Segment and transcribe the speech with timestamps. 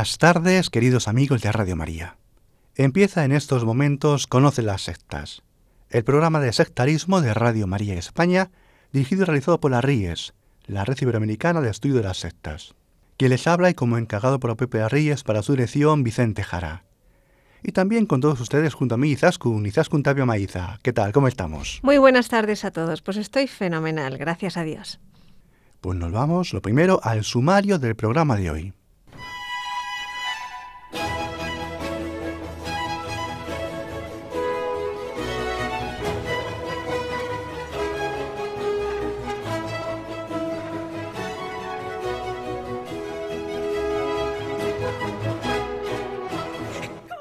[0.00, 2.16] Buenas tardes, queridos amigos de Radio María.
[2.74, 5.42] Empieza en estos momentos Conoce las sectas,
[5.90, 8.50] el programa de sectarismo de Radio María España,
[8.94, 10.32] dirigido y realizado por la RIES,
[10.64, 12.74] la Red Iberoamericana de Estudio de las Sectas.
[13.18, 16.84] Quien les habla y como encargado por Pepe Ríes para su dirección, Vicente Jara.
[17.62, 20.78] Y también con todos ustedes junto a mí, Izaskun, Izaskun Tapio Maiza.
[20.82, 21.12] ¿Qué tal?
[21.12, 21.78] ¿Cómo estamos?
[21.82, 23.02] Muy buenas tardes a todos.
[23.02, 24.98] Pues estoy fenomenal, gracias a Dios.
[25.82, 28.74] Pues nos vamos, lo primero, al sumario del programa de hoy.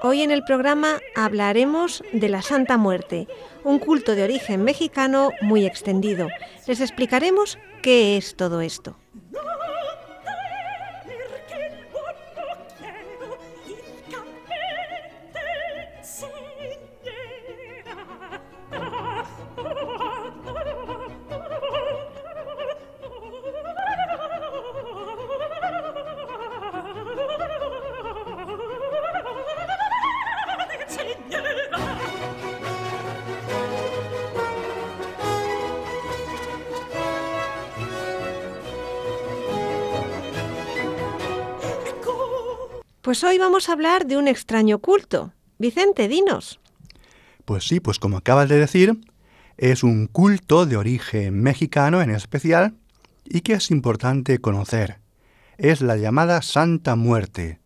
[0.10, 3.28] Hoy en el programa hablaremos de la Santa Muerte,
[3.64, 6.30] un culto de origen mexicano muy extendido.
[6.66, 8.98] Les explicaremos qué es todo esto.
[43.10, 45.34] Pues hoy vamos a hablar de un extraño culto.
[45.58, 46.60] Vicente, dinos.
[47.44, 49.02] Pues sí, pues como acabas de decir,
[49.58, 52.76] es un culto de origen mexicano en especial
[53.26, 55.00] y que es importante conocer.
[55.58, 57.60] Es la llamada Santa Muerte,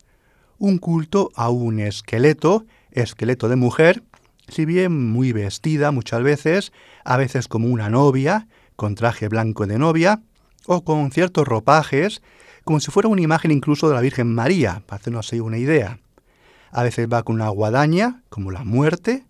[0.56, 4.02] un culto a un esqueleto, esqueleto de mujer,
[4.48, 6.72] si bien muy vestida muchas veces,
[7.04, 10.22] a veces como una novia, con traje blanco de novia,
[10.64, 12.22] o con ciertos ropajes
[12.64, 16.00] como si fuera una imagen incluso de la Virgen María, para hacernos así una idea.
[16.70, 19.26] A veces va con una guadaña, como la muerte,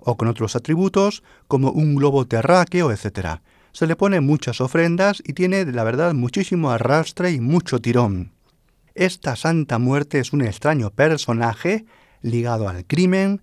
[0.00, 3.40] o con otros atributos, como un globo terráqueo, etc.
[3.72, 8.32] Se le pone muchas ofrendas y tiene, la verdad, muchísimo arrastre y mucho tirón.
[8.94, 11.86] Esta Santa Muerte es un extraño personaje
[12.20, 13.42] ligado al crimen,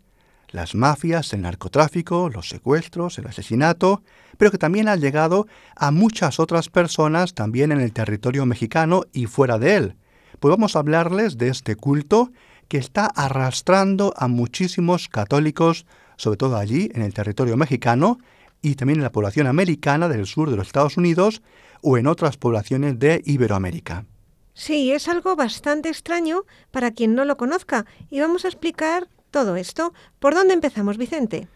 [0.51, 4.03] las mafias, el narcotráfico, los secuestros, el asesinato,
[4.37, 9.25] pero que también ha llegado a muchas otras personas también en el territorio mexicano y
[9.25, 9.95] fuera de él.
[10.39, 12.31] Pues vamos a hablarles de este culto
[12.67, 15.85] que está arrastrando a muchísimos católicos,
[16.17, 18.17] sobre todo allí en el territorio mexicano
[18.61, 21.41] y también en la población americana del sur de los Estados Unidos
[21.81, 24.05] o en otras poblaciones de Iberoamérica.
[24.53, 29.55] Sí, es algo bastante extraño para quien no lo conozca y vamos a explicar todo
[29.55, 29.93] esto.
[30.19, 31.47] ¿Por dónde empezamos, Vicente?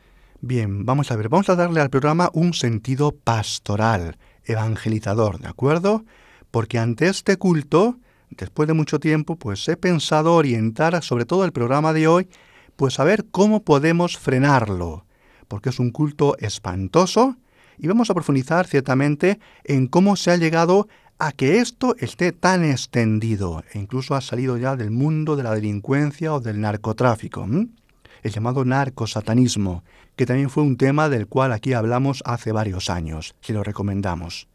[0.41, 6.05] Bien, vamos a ver, vamos a darle al programa un sentido pastoral, evangelizador, ¿de acuerdo?
[6.51, 7.99] Porque ante este culto,
[8.29, 12.29] después de mucho tiempo, pues he pensado orientar sobre todo el programa de hoy,
[12.75, 15.05] pues a ver cómo podemos frenarlo,
[15.47, 17.37] porque es un culto espantoso
[17.77, 20.87] y vamos a profundizar ciertamente en cómo se ha llegado
[21.17, 25.55] a que esto esté tan extendido e incluso ha salido ya del mundo de la
[25.55, 27.47] delincuencia o del narcotráfico,
[28.23, 29.83] el llamado narcosatanismo,
[30.17, 34.47] que también fue un tema del cual aquí hablamos hace varios años, si lo recomendamos.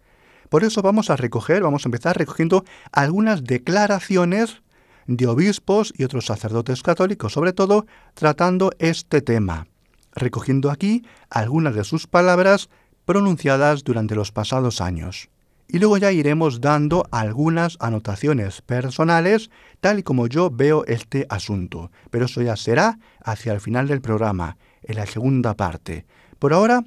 [0.50, 4.62] Por eso vamos a recoger, vamos a empezar recogiendo algunas declaraciones
[5.06, 9.67] de obispos y otros sacerdotes católicos, sobre todo tratando este tema,
[10.14, 12.69] recogiendo aquí algunas de sus palabras
[13.06, 15.31] pronunciadas durante los pasados años
[15.72, 19.50] y luego ya iremos dando algunas anotaciones personales
[19.81, 21.90] tal y como yo veo este asunto.
[22.11, 26.06] Pero eso ya será hacia el final del programa, en la segunda parte.
[26.38, 26.84] Por ahora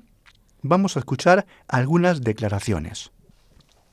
[0.62, 3.12] vamos a escuchar algunas declaraciones.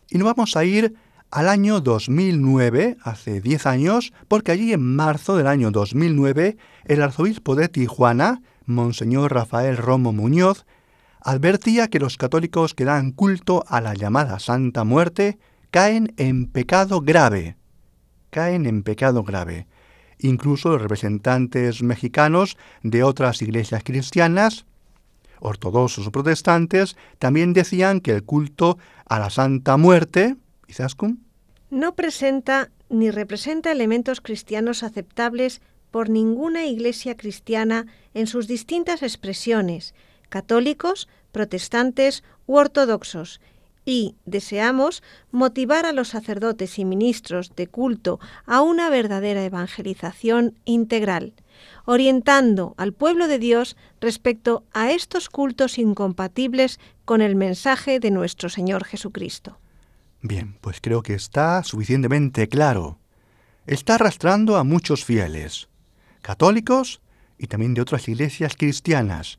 [0.08, 0.94] Y nos vamos a ir
[1.30, 7.54] al año 2009, hace 10 años, porque allí en marzo del año 2009 el arzobispo
[7.54, 10.66] de Tijuana, Monseñor Rafael Romo Muñoz,
[11.20, 15.38] advertía que los católicos que dan culto a la llamada Santa Muerte
[15.70, 17.56] caen en pecado grave.
[18.30, 19.66] Caen en pecado grave.
[20.18, 24.66] Incluso los representantes mexicanos de otras iglesias cristianas
[25.40, 28.78] ortodoxos o protestantes también decían que el culto
[29.08, 30.36] a la Santa Muerte,
[30.68, 31.24] Izaskun,
[31.70, 39.94] no presenta ni representa elementos cristianos aceptables por ninguna iglesia cristiana en sus distintas expresiones,
[40.30, 43.40] católicos, protestantes u ortodoxos,
[43.84, 51.34] y deseamos motivar a los sacerdotes y ministros de culto a una verdadera evangelización integral,
[51.84, 58.48] orientando al pueblo de Dios respecto a estos cultos incompatibles con el mensaje de nuestro
[58.48, 59.58] Señor Jesucristo.
[60.22, 62.98] Bien, pues creo que está suficientemente claro.
[63.66, 65.68] Está arrastrando a muchos fieles,
[66.22, 67.00] católicos
[67.38, 69.38] y también de otras iglesias cristianas,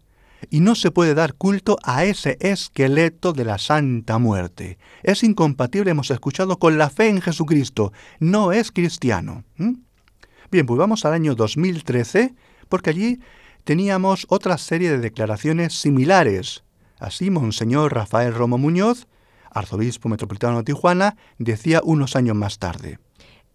[0.49, 4.77] y no se puede dar culto a ese esqueleto de la Santa Muerte.
[5.03, 7.93] Es incompatible, hemos escuchado, con la fe en Jesucristo.
[8.19, 9.43] No es cristiano.
[9.57, 12.33] Bien, pues vamos al año 2013,
[12.67, 13.19] porque allí
[13.63, 16.63] teníamos otra serie de declaraciones similares.
[16.99, 19.07] Así, Monseñor Rafael Romo Muñoz,
[19.49, 22.99] arzobispo metropolitano de Tijuana, decía unos años más tarde.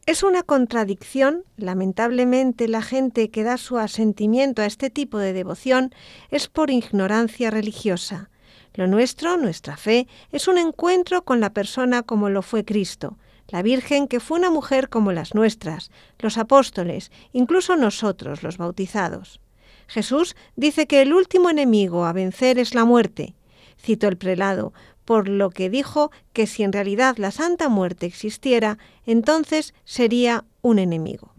[0.06, 5.92] Es una contradicción, lamentablemente la gente que da su asentimiento a este tipo de devoción
[6.30, 8.30] es por ignorancia religiosa.
[8.74, 13.18] Lo nuestro, nuestra fe, es un encuentro con la persona como lo fue Cristo,
[13.48, 19.40] la Virgen que fue una mujer como las nuestras, los apóstoles, incluso nosotros, los bautizados.
[19.88, 23.34] Jesús dice que el último enemigo a vencer es la muerte.
[23.76, 24.72] Cito el prelado,
[25.06, 28.76] por lo que dijo que si en realidad la Santa Muerte existiera,
[29.06, 31.32] entonces sería un enemigo.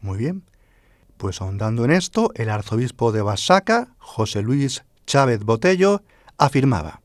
[0.00, 0.44] Muy bien.
[1.16, 6.02] Pues ahondando en esto, el arzobispo de Basaca, José Luis Chávez Botello,
[6.36, 7.00] afirmaba.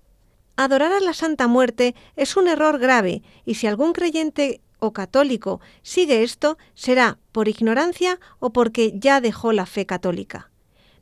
[0.55, 5.61] Adorar a la Santa Muerte es un error grave y si algún creyente o católico
[5.81, 10.51] sigue esto, será por ignorancia o porque ya dejó la fe católica.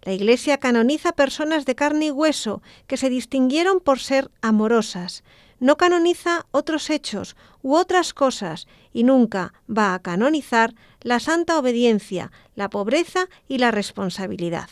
[0.04, 5.24] La Iglesia canoniza personas de carne y hueso que se distinguieron por ser amorosas.
[5.60, 12.32] No canoniza otros hechos u otras cosas y nunca va a canonizar la santa obediencia,
[12.56, 14.70] la pobreza y la responsabilidad.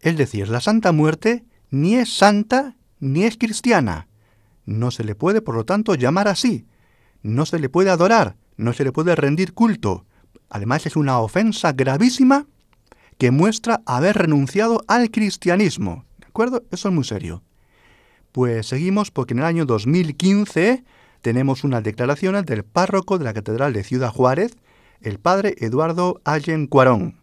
[0.00, 4.08] Es decir, la Santa Muerte ni es santa ni es cristiana.
[4.66, 6.66] No se le puede, por lo tanto, llamar así.
[7.22, 10.06] No se le puede adorar, no se le puede rendir culto.
[10.50, 12.46] Además es una ofensa gravísima
[13.18, 16.04] que muestra haber renunciado al cristianismo.
[16.18, 16.64] ¿De acuerdo?
[16.70, 17.42] Eso es muy serio.
[18.32, 20.84] Pues seguimos porque en el año 2015
[21.22, 24.56] tenemos unas declaraciones del párroco de la Catedral de Ciudad Juárez,
[25.00, 27.20] el padre Eduardo Allen Cuarón.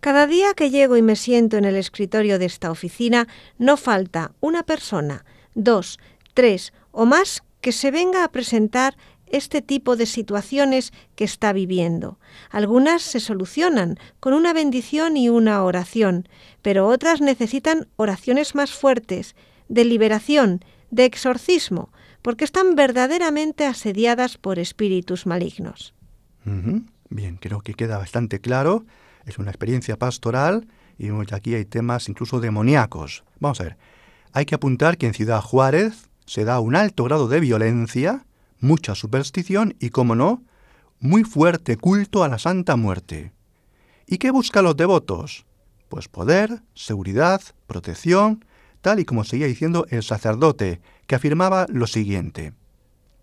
[0.00, 3.26] Cada día que llego y me siento en el escritorio de esta oficina,
[3.56, 5.24] no falta una persona,
[5.54, 5.98] dos,
[6.34, 8.96] tres o más que se venga a presentar
[9.36, 12.18] este tipo de situaciones que está viviendo.
[12.50, 16.28] Algunas se solucionan con una bendición y una oración,
[16.62, 19.34] pero otras necesitan oraciones más fuertes,
[19.68, 21.90] de liberación, de exorcismo,
[22.22, 25.94] porque están verdaderamente asediadas por espíritus malignos.
[26.44, 28.84] Bien, creo que queda bastante claro.
[29.26, 33.24] Es una experiencia pastoral y aquí hay temas incluso demoníacos.
[33.40, 33.76] Vamos a ver.
[34.32, 38.24] Hay que apuntar que en Ciudad Juárez se da un alto grado de violencia
[38.64, 40.42] mucha superstición y, como no,
[40.98, 43.32] muy fuerte culto a la Santa Muerte.
[44.06, 45.46] ¿Y qué buscan los devotos?
[45.88, 48.44] Pues poder, seguridad, protección,
[48.80, 52.52] tal y como seguía diciendo el sacerdote, que afirmaba lo siguiente.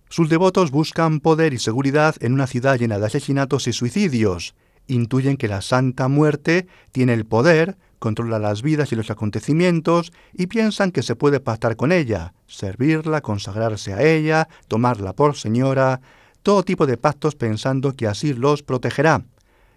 [0.09, 4.55] Sus devotos buscan poder y seguridad en una ciudad llena de asesinatos y suicidios.
[4.87, 10.47] Intuyen que la Santa Muerte tiene el poder controla las vidas y los acontecimientos y
[10.47, 16.01] piensan que se puede pactar con ella, servirla, consagrarse a ella, tomarla por señora,
[16.41, 19.23] todo tipo de pactos pensando que así los protegerá,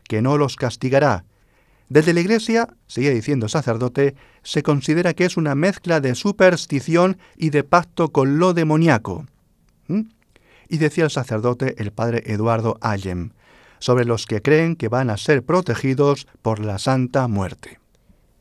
[0.09, 1.27] que no los castigará.
[1.91, 7.19] Desde la Iglesia, seguía diciendo el sacerdote, se considera que es una mezcla de superstición
[7.37, 9.27] y de pacto con lo demoníaco.
[9.89, 10.01] ¿Mm?
[10.71, 13.33] Y decía el sacerdote, el padre Eduardo Allem,
[13.81, 17.84] sobre los que creen que van a ser protegidos por la Santa Muerte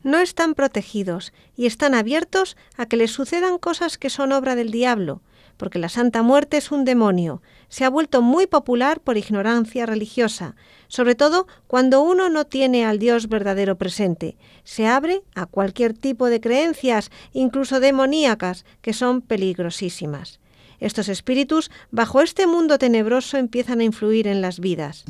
[0.04, 4.70] no están protegidos y están abiertos a que les sucedan cosas que son obra del
[4.70, 5.22] diablo,
[5.56, 7.42] porque la Santa Muerte es un demonio.
[7.68, 10.54] Se ha vuelto muy popular por ignorancia religiosa,
[10.88, 14.36] sobre todo cuando uno no tiene al Dios verdadero presente.
[14.62, 20.38] Se abre a cualquier tipo de creencias, incluso demoníacas, que son peligrosísimas.
[20.80, 25.04] Estos espíritus, bajo este mundo tenebroso, empiezan a influir en las vidas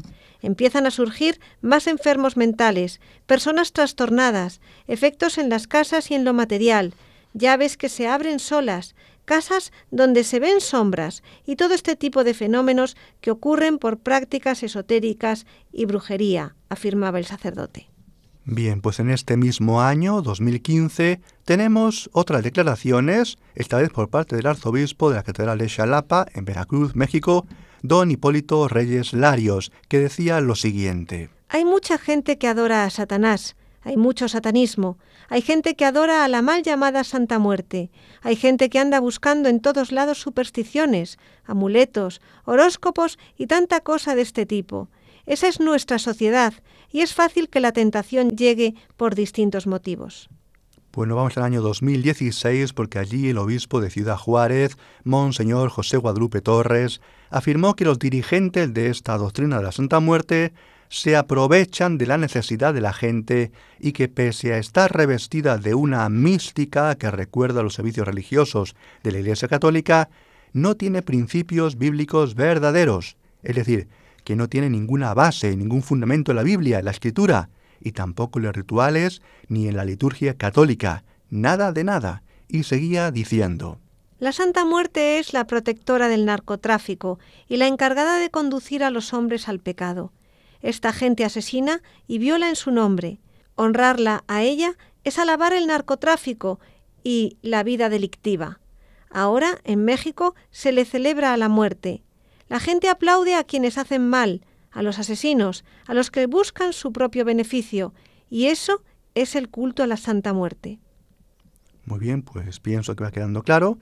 [0.44, 6.34] empiezan a surgir más enfermos mentales, personas trastornadas, efectos en las casas y en lo
[6.34, 6.94] material,
[7.32, 12.34] llaves que se abren solas, casas donde se ven sombras y todo este tipo de
[12.34, 17.88] fenómenos que ocurren por prácticas esotéricas y brujería, afirmaba el sacerdote.
[18.46, 24.46] Bien, pues en este mismo año, 2015, tenemos otras declaraciones, esta vez por parte del
[24.46, 27.46] arzobispo de la Catedral de Xalapa, en Veracruz, México,
[27.84, 31.28] don Hipólito Reyes Larios, que decía lo siguiente.
[31.50, 34.96] Hay mucha gente que adora a Satanás, hay mucho satanismo,
[35.28, 37.90] hay gente que adora a la mal llamada Santa Muerte,
[38.22, 44.22] hay gente que anda buscando en todos lados supersticiones, amuletos, horóscopos y tanta cosa de
[44.22, 44.88] este tipo.
[45.26, 46.54] Esa es nuestra sociedad
[46.90, 50.30] y es fácil que la tentación llegue por distintos motivos.
[50.94, 56.40] Bueno, vamos al año 2016 porque allí el obispo de Ciudad Juárez, Monseñor José Guadalupe
[56.40, 60.52] Torres, afirmó que los dirigentes de esta doctrina de la Santa Muerte
[60.88, 65.74] se aprovechan de la necesidad de la gente y que pese a estar revestida de
[65.74, 70.10] una mística que recuerda los servicios religiosos de la Iglesia Católica,
[70.52, 73.88] no tiene principios bíblicos verdaderos, es decir,
[74.22, 77.48] que no tiene ninguna base, ningún fundamento en la Biblia, en la Escritura,
[77.80, 82.22] y tampoco en los rituales ni en la liturgia católica, nada de nada.
[82.48, 83.78] Y seguía diciendo,
[84.18, 89.12] La Santa Muerte es la protectora del narcotráfico y la encargada de conducir a los
[89.12, 90.12] hombres al pecado.
[90.60, 93.20] Esta gente asesina y viola en su nombre.
[93.54, 96.60] Honrarla a ella es alabar el narcotráfico
[97.02, 98.60] y la vida delictiva.
[99.10, 102.02] Ahora, en México, se le celebra a la muerte,
[102.48, 104.42] la gente aplaude a quienes hacen mal,
[104.74, 107.94] a los asesinos, a los que buscan su propio beneficio,
[108.28, 108.82] y eso
[109.14, 110.80] es el culto a la Santa Muerte.
[111.86, 113.78] Muy bien, pues pienso que va quedando claro.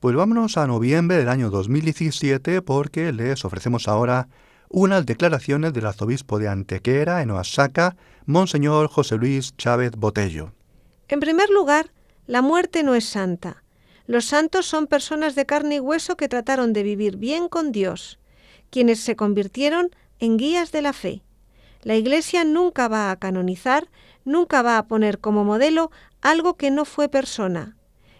[0.00, 4.28] Pues vámonos a noviembre del año 2017 porque les ofrecemos ahora
[4.68, 7.94] unas declaraciones del arzobispo de Antequera, en Oaxaca,
[8.26, 10.52] Monseñor José Luis Chávez Botello.
[11.08, 11.92] En primer lugar,
[12.26, 13.62] la muerte no es santa.
[14.06, 18.18] Los santos son personas de carne y hueso que trataron de vivir bien con Dios,
[18.70, 19.90] quienes se convirtieron
[20.22, 21.24] en guías de la fe.
[21.82, 23.90] La Iglesia nunca va a canonizar,
[24.24, 27.76] nunca va a poner como modelo algo que no fue persona.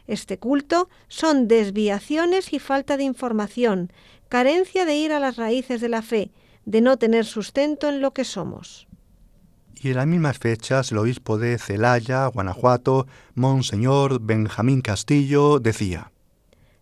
[0.08, 3.92] Este culto son desviaciones y falta de información,
[4.28, 6.32] carencia de ir a las raíces de la fe,
[6.64, 8.88] de no tener sustento en lo que somos.
[9.80, 13.06] Y en las mismas fechas el obispo de Celaya, Guanajuato,
[13.36, 16.10] Monseñor Benjamín Castillo, decía,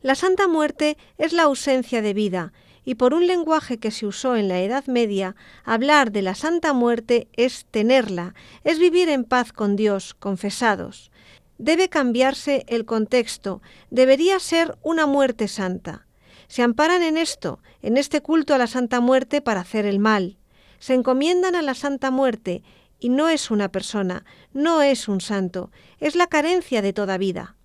[0.00, 4.36] La Santa Muerte es la ausencia de vida, y por un lenguaje que se usó
[4.36, 8.34] en la Edad Media, hablar de la Santa Muerte es tenerla,
[8.64, 11.10] es vivir en paz con Dios, confesados.
[11.58, 13.60] Debe cambiarse el contexto,
[13.90, 16.06] debería ser una muerte santa.
[16.48, 20.38] Se amparan en esto, en este culto a la Santa Muerte para hacer el mal.
[20.78, 22.62] Se encomiendan a la Santa Muerte
[22.98, 27.56] y no es una persona, no es un santo, es la carencia de toda vida.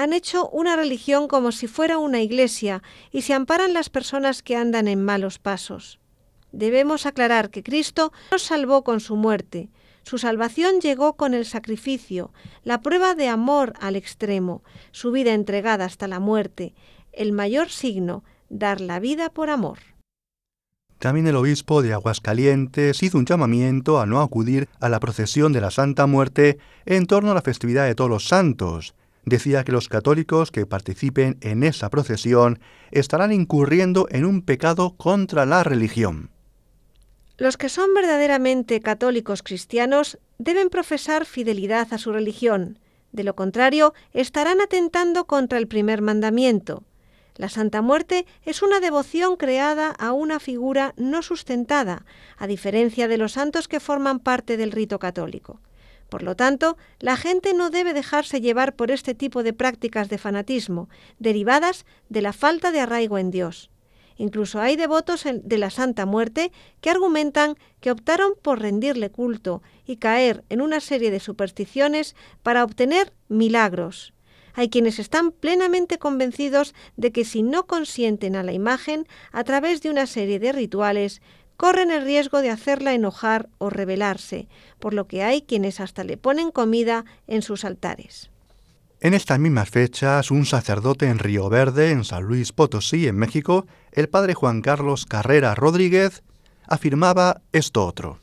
[0.00, 4.56] Han hecho una religión como si fuera una iglesia y se amparan las personas que
[4.56, 6.00] andan en malos pasos.
[6.52, 9.68] Debemos aclarar que Cristo nos salvó con su muerte.
[10.02, 12.32] Su salvación llegó con el sacrificio,
[12.64, 16.72] la prueba de amor al extremo, su vida entregada hasta la muerte,
[17.12, 19.80] el mayor signo, dar la vida por amor.
[20.98, 25.60] También el obispo de Aguascalientes hizo un llamamiento a no acudir a la procesión de
[25.60, 28.94] la Santa Muerte en torno a la festividad de todos los santos.
[29.24, 32.58] Decía que los católicos que participen en esa procesión
[32.90, 36.30] estarán incurriendo en un pecado contra la religión.
[37.36, 42.78] Los que son verdaderamente católicos cristianos deben profesar fidelidad a su religión.
[43.12, 46.84] De lo contrario, estarán atentando contra el primer mandamiento.
[47.36, 52.04] La Santa Muerte es una devoción creada a una figura no sustentada,
[52.36, 55.60] a diferencia de los santos que forman parte del rito católico.
[56.10, 60.18] Por lo tanto, la gente no debe dejarse llevar por este tipo de prácticas de
[60.18, 63.70] fanatismo, derivadas de la falta de arraigo en Dios.
[64.16, 66.52] Incluso hay devotos de la Santa Muerte
[66.82, 72.64] que argumentan que optaron por rendirle culto y caer en una serie de supersticiones para
[72.64, 74.12] obtener milagros.
[74.52, 79.80] Hay quienes están plenamente convencidos de que si no consienten a la imagen a través
[79.80, 81.22] de una serie de rituales,
[81.60, 84.48] corren el riesgo de hacerla enojar o rebelarse,
[84.78, 88.30] por lo que hay quienes hasta le ponen comida en sus altares.
[88.98, 93.66] En estas mismas fechas, un sacerdote en Río Verde, en San Luis Potosí, en México,
[93.92, 96.22] el padre Juan Carlos Carrera Rodríguez,
[96.66, 98.20] afirmaba esto otro.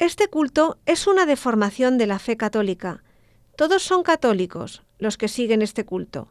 [0.00, 3.04] Este culto es una deformación de la fe católica.
[3.56, 6.26] Todos son católicos, los que siguen este culto.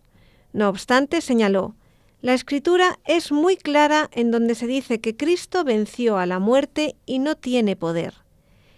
[0.51, 1.77] No obstante, señaló,
[2.23, 6.95] la escritura es muy clara en donde se dice que Cristo venció a la muerte
[7.05, 8.13] y no tiene poder.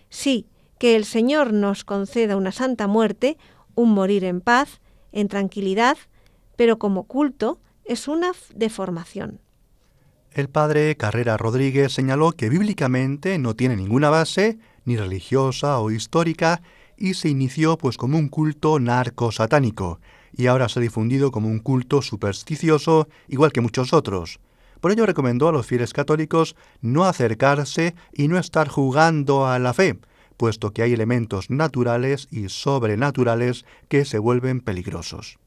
[0.09, 0.47] Sí,
[0.79, 3.37] que el Señor nos conceda una santa muerte,
[3.75, 5.95] un morir en paz, en tranquilidad,
[6.55, 9.39] pero como culto es una deformación.
[10.31, 16.63] El padre Carrera Rodríguez señaló que bíblicamente no tiene ninguna base, ni religiosa o histórica,
[16.97, 19.99] y se inició pues como un culto narco-satánico
[20.36, 24.39] y ahora se ha difundido como un culto supersticioso igual que muchos otros.
[24.82, 29.74] Por ello recomendó a los fieles católicos no acercarse y no estar jugando a la
[29.74, 29.98] fe,
[30.38, 35.39] puesto que hay elementos naturales y sobrenaturales que se vuelven peligrosos.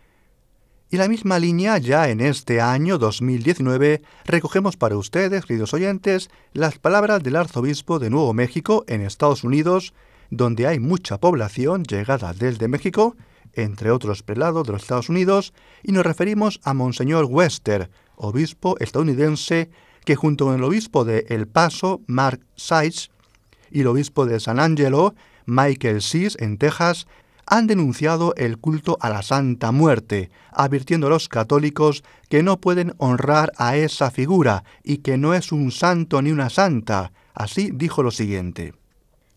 [0.90, 6.78] Y la misma línea ya en este año 2019 recogemos para ustedes, queridos oyentes, las
[6.78, 9.92] palabras del arzobispo de Nuevo México en Estados Unidos,
[10.30, 13.16] donde hay mucha población llegada desde México,
[13.62, 19.70] entre otros prelados de los Estados Unidos, y nos referimos a Monseñor Wester, obispo estadounidense,
[20.04, 23.10] que junto con el obispo de El Paso, Mark Sides,
[23.70, 25.14] y el obispo de San Angelo,
[25.46, 27.06] Michael Seas, en Texas,
[27.46, 32.94] han denunciado el culto a la Santa Muerte, advirtiendo a los católicos que no pueden
[32.98, 37.12] honrar a esa figura y que no es un santo ni una santa.
[37.34, 38.74] Así dijo lo siguiente.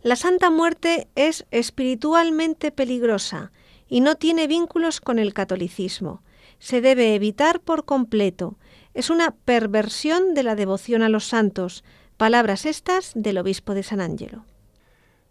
[0.04, 3.52] La Santa Muerte es espiritualmente peligrosa
[3.92, 6.24] y no tiene vínculos con el catolicismo.
[6.60, 8.58] Se debe evitar por completo.
[8.94, 11.84] Es una perversión de la devoción a los santos,
[12.16, 14.46] Palabras estas del obispo de San Ángelo.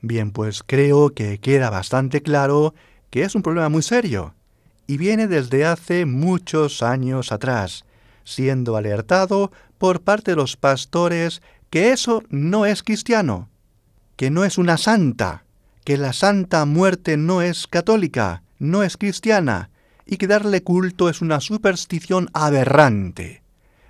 [0.02, 2.74] Bien, pues creo que queda bastante claro
[3.10, 4.34] que es un problema muy serio
[4.86, 7.84] y viene desde hace muchos años atrás,
[8.24, 11.40] siendo alertado por parte de los pastores
[11.70, 13.48] que eso no es cristiano,
[14.16, 15.44] que no es una santa,
[15.84, 19.70] que la santa muerte no es católica, no es cristiana,
[20.06, 23.42] y que darle culto es una superstición aberrante.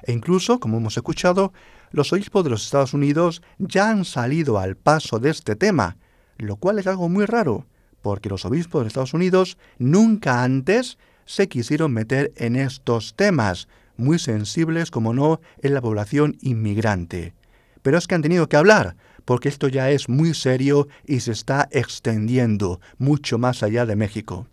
[0.03, 1.53] E incluso, como hemos escuchado,
[1.91, 5.99] los obispos de los Estados Unidos ya han salido al paso de este tema,
[6.39, 7.67] lo cual es algo muy raro,
[8.01, 14.19] porque los obispos de Estados Unidos nunca antes se quisieron meter en estos temas, muy
[14.19, 17.35] sensibles como no en la población inmigrante.
[17.83, 21.33] Pero es que han tenido que hablar, porque esto ya es muy serio y se
[21.33, 24.47] está extendiendo mucho más allá de México.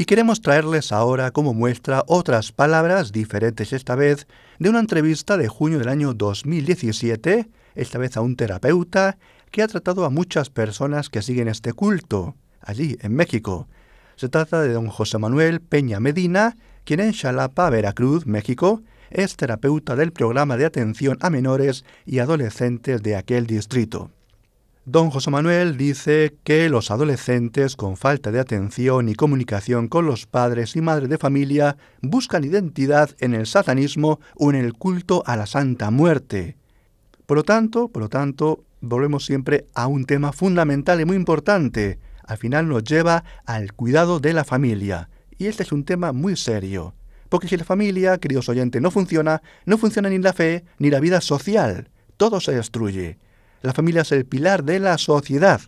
[0.00, 4.26] Y queremos traerles ahora como muestra otras palabras, diferentes esta vez,
[4.58, 9.18] de una entrevista de junio del año 2017, esta vez a un terapeuta,
[9.50, 13.68] que ha tratado a muchas personas que siguen este culto, allí, en México.
[14.16, 19.96] Se trata de don José Manuel Peña Medina, quien en Xalapa, Veracruz, México, es terapeuta
[19.96, 24.10] del programa de atención a menores y adolescentes de aquel distrito.
[24.92, 30.26] Don José Manuel dice que los adolescentes con falta de atención y comunicación con los
[30.26, 35.36] padres y madres de familia buscan identidad en el satanismo o en el culto a
[35.36, 36.56] la Santa Muerte.
[37.26, 42.00] Por lo tanto, por lo tanto, volvemos siempre a un tema fundamental y muy importante.
[42.24, 45.08] Al final nos lleva al cuidado de la familia.
[45.38, 46.94] Y este es un tema muy serio.
[47.28, 50.98] Porque si la familia, queridos oyentes, no funciona, no funciona ni la fe ni la
[50.98, 51.90] vida social.
[52.16, 53.18] Todo se destruye.
[53.62, 55.60] La familia es el pilar de la sociedad.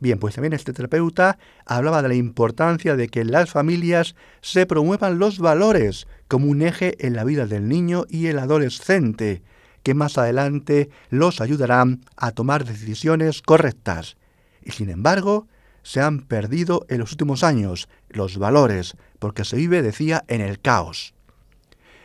[0.00, 4.66] Bien, pues también este terapeuta hablaba de la importancia de que en las familias se
[4.66, 9.42] promuevan los valores como un eje en la vida del niño y el adolescente,
[9.82, 14.18] que más adelante los ayudarán a tomar decisiones correctas.
[14.62, 15.46] Y sin embargo,
[15.82, 20.60] se han perdido en los últimos años los valores, porque se vive, decía, en el
[20.60, 21.15] caos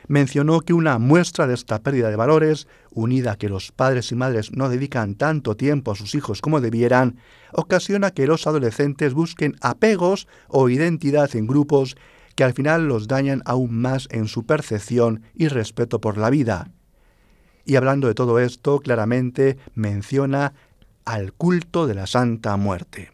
[0.07, 4.15] mencionó que una muestra de esta pérdida de valores, unida a que los padres y
[4.15, 7.17] madres no dedican tanto tiempo a sus hijos como debieran,
[7.53, 11.95] ocasiona que los adolescentes busquen apegos o identidad en grupos
[12.35, 16.71] que al final los dañan aún más en su percepción y respeto por la vida.
[17.65, 20.53] Y hablando de todo esto, claramente menciona
[21.05, 23.11] al culto de la Santa Muerte.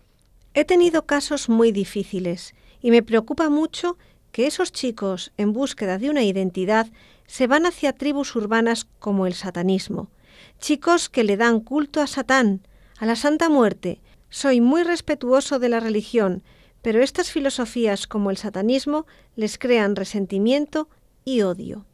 [0.54, 3.98] He tenido casos muy difíciles y me preocupa mucho
[4.38, 6.86] que esos chicos, en búsqueda de una identidad,
[7.26, 10.12] se van hacia tribus urbanas como el satanismo.
[10.60, 12.62] Chicos que le dan culto a Satán,
[13.00, 14.00] a la Santa Muerte.
[14.30, 16.44] Soy muy respetuoso de la religión,
[16.84, 20.88] pero estas filosofías como el satanismo les crean resentimiento
[21.26, 21.88] y odio.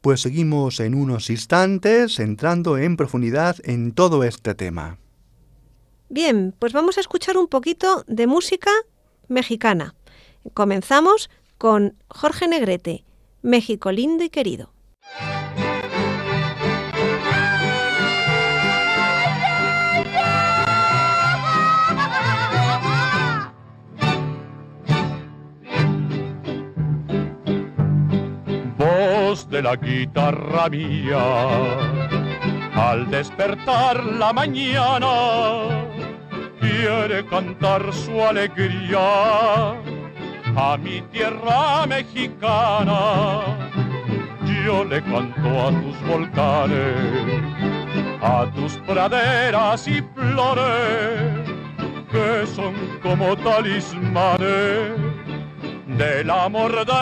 [0.00, 4.98] Pues seguimos en unos instantes entrando en profundidad en todo este tema.
[6.08, 8.70] Bien, pues vamos a escuchar un poquito de música
[9.28, 9.94] mexicana.
[10.52, 13.04] Comenzamos con Jorge Negrete,
[13.42, 14.70] México lindo y querido.
[28.76, 31.22] Voz de la guitarra mía,
[32.74, 35.88] al despertar la mañana,
[36.60, 39.80] quiere cantar su alegría
[40.56, 43.42] a mi tierra mexicana.
[44.64, 46.96] Yo le canto a tus volcanes,
[48.22, 51.50] a tus praderas y flores,
[52.10, 54.90] que son como talismanes
[55.98, 56.94] del amor de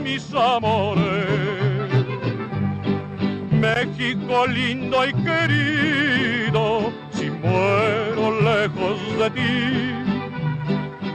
[0.00, 1.02] mis amores.
[3.50, 10.03] México lindo y querido, si muero lejos de ti,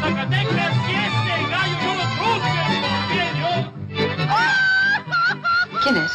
[0.00, 2.72] Zacatecas y este gallo no lo juzguen,
[5.82, 6.12] ¿Quién es?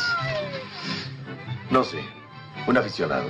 [1.70, 2.00] No sé,
[2.68, 3.30] un aficionado.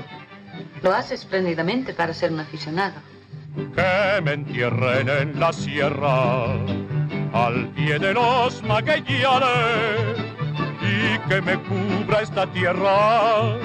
[0.82, 2.96] Lo hace espléndidamente para ser un aficionado.
[3.76, 6.54] que me entierren en la sierra
[7.34, 10.18] al pie de los maguellanes
[10.82, 13.56] y que me cubra esta tierra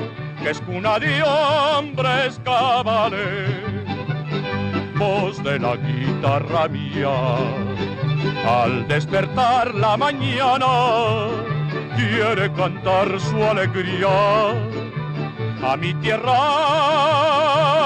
[0.42, 3.67] que es cuna de hombres cabales
[4.98, 7.16] voz de la guitarra mía.
[8.46, 11.28] Al despertar la mañana
[11.96, 14.50] quiere cantar su alegría.
[15.62, 17.77] A mi tierra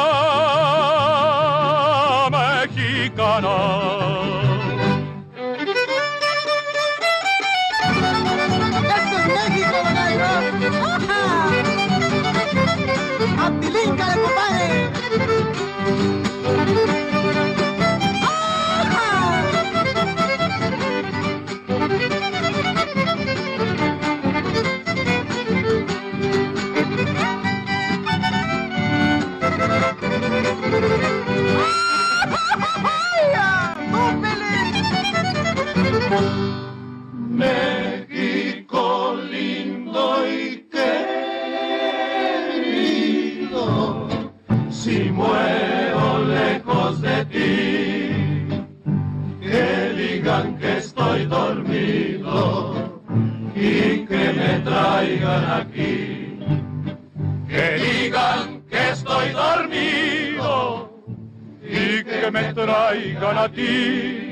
[63.33, 64.29] traigan a ti.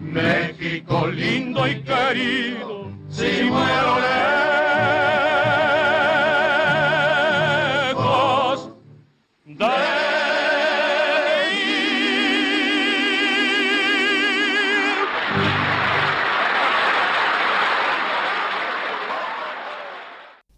[0.00, 3.98] México lindo y querido, si muero
[7.90, 8.70] lejos
[9.44, 9.64] de.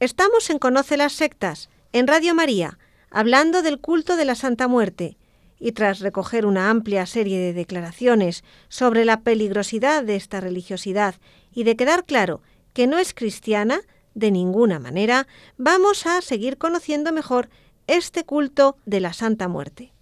[0.00, 2.78] Estamos en Conoce las Sectas, en Radio María,
[3.10, 5.16] hablando del culto de la Santa Muerte,
[5.64, 11.14] y tras recoger una amplia serie de declaraciones sobre la peligrosidad de esta religiosidad
[11.54, 12.42] y de quedar claro
[12.74, 13.80] que no es cristiana
[14.12, 17.48] de ninguna manera, vamos a seguir conociendo mejor
[17.86, 19.94] este culto de la Santa Muerte.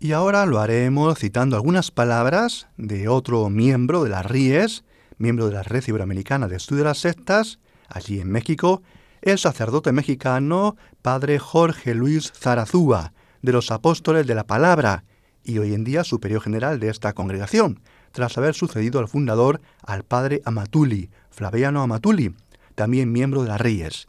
[0.00, 4.84] Y ahora lo haremos citando algunas palabras de otro miembro de las RIES,
[5.18, 7.58] miembro de la Red Iberoamericana de Estudio de las Sectas,
[7.90, 8.80] allí en México,
[9.20, 15.04] el sacerdote mexicano Padre Jorge Luis Zarazúa, de los Apóstoles de la Palabra,
[15.44, 17.80] y hoy en día superior general de esta congregación,
[18.12, 22.34] tras haber sucedido al fundador, al Padre Amatuli, Flaviano Amatuli,
[22.74, 24.08] también miembro de las RIES.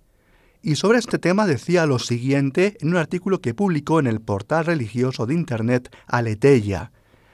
[0.64, 4.66] Y sobre este tema decía lo siguiente en un artículo que publicó en el portal
[4.66, 6.92] religioso de Internet Aleteia.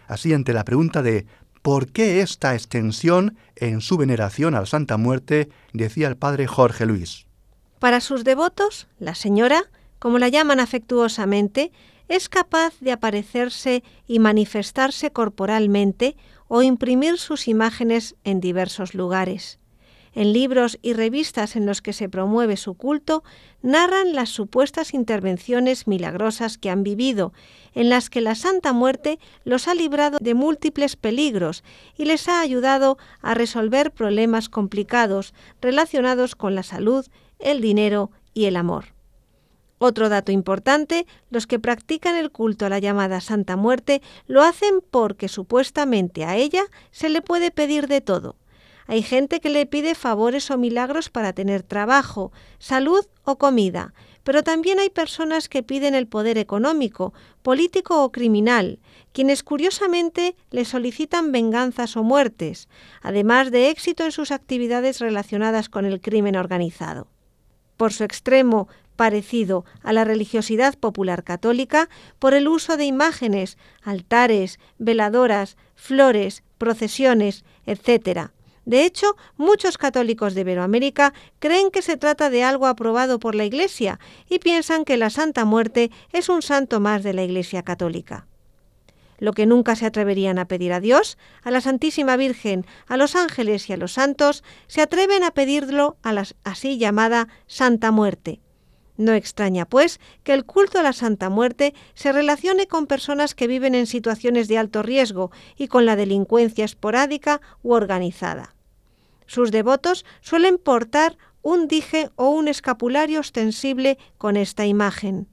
[0.07, 1.25] Así ante la pregunta de
[1.61, 5.49] ¿por qué esta extensión en su veneración a la Santa Muerte?
[5.73, 7.25] decía el padre Jorge Luis.
[7.79, 9.63] Para sus devotos, la señora,
[9.99, 11.71] como la llaman afectuosamente,
[12.07, 16.15] es capaz de aparecerse y manifestarse corporalmente
[16.47, 19.59] o imprimir sus imágenes en diversos lugares.
[20.17, 23.23] En libros y revistas en los que se promueve su culto,
[23.61, 27.33] narran las supuestas intervenciones milagrosas que han vivido,
[27.75, 31.63] en las que la Santa Muerte los ha librado de múltiples peligros
[31.95, 37.05] y les ha ayudado a resolver problemas complicados relacionados con la salud,
[37.37, 38.96] el dinero y el amor.
[39.79, 44.81] Otro dato importante, los que practican el culto a la llamada Santa Muerte lo hacen
[44.89, 48.35] porque supuestamente a ella se le puede pedir de todo.
[48.87, 54.43] Hay gente que le pide favores o milagros para tener trabajo, salud o comida, pero
[54.43, 57.13] también hay personas que piden el poder económico,
[57.43, 58.79] político o criminal,
[59.11, 62.69] quienes curiosamente le solicitan venganzas o muertes,
[63.01, 67.07] además de éxito en sus actividades relacionadas con el crimen organizado.
[67.75, 71.87] Por su extremo parecido a la religiosidad popular católica
[72.19, 78.31] por el uso de imágenes, altares, veladoras, flores, procesiones, etc.
[78.65, 83.45] De hecho, muchos católicos de Iberoamérica creen que se trata de algo aprobado por la
[83.45, 88.27] Iglesia y piensan que la Santa Muerte es un santo más de la Iglesia católica.
[89.19, 93.15] Lo que nunca se atreverían a pedir a Dios, a la Santísima Virgen, a los
[93.15, 98.41] ángeles y a los santos, se atreven a pedirlo a la así llamada Santa Muerte.
[98.97, 103.47] No extraña, pues, que el culto a la Santa Muerte se relacione con personas que
[103.47, 108.55] viven en situaciones de alto riesgo y con la delincuencia esporádica u organizada.
[109.27, 115.27] Sus devotos suelen portar un dije o un escapulario ostensible con esta imagen.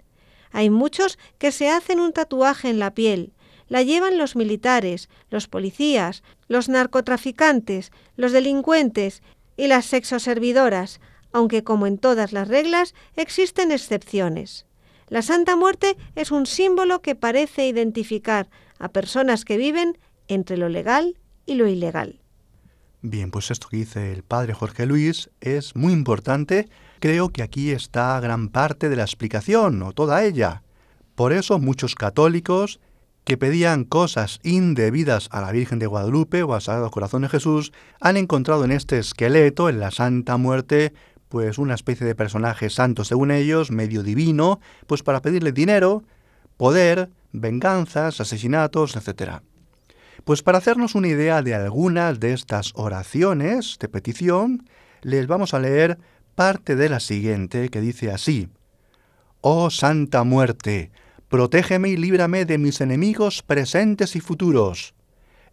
[0.52, 3.32] Hay muchos que se hacen un tatuaje en la piel,
[3.68, 9.22] la llevan los militares, los policías, los narcotraficantes, los delincuentes
[9.56, 11.00] y las sexoservidoras,
[11.34, 14.66] aunque como en todas las reglas existen excepciones.
[15.08, 20.68] La Santa Muerte es un símbolo que parece identificar a personas que viven entre lo
[20.68, 22.20] legal y lo ilegal.
[23.02, 26.68] Bien, pues esto que dice el padre Jorge Luis es muy importante.
[27.00, 30.62] Creo que aquí está gran parte de la explicación, o toda ella.
[31.16, 32.80] Por eso muchos católicos
[33.24, 37.72] que pedían cosas indebidas a la Virgen de Guadalupe o al Sagrado Corazón de Jesús
[38.00, 40.92] han encontrado en este esqueleto, en la Santa Muerte,
[41.34, 46.04] pues una especie de personaje santo según ellos, medio divino, pues para pedirle dinero,
[46.56, 49.40] poder, venganzas, asesinatos, etc.
[50.22, 54.68] Pues para hacernos una idea de algunas de estas oraciones de petición,
[55.02, 55.98] les vamos a leer
[56.36, 58.48] parte de la siguiente que dice así.
[59.40, 60.92] Oh Santa Muerte,
[61.28, 64.94] protégeme y líbrame de mis enemigos presentes y futuros.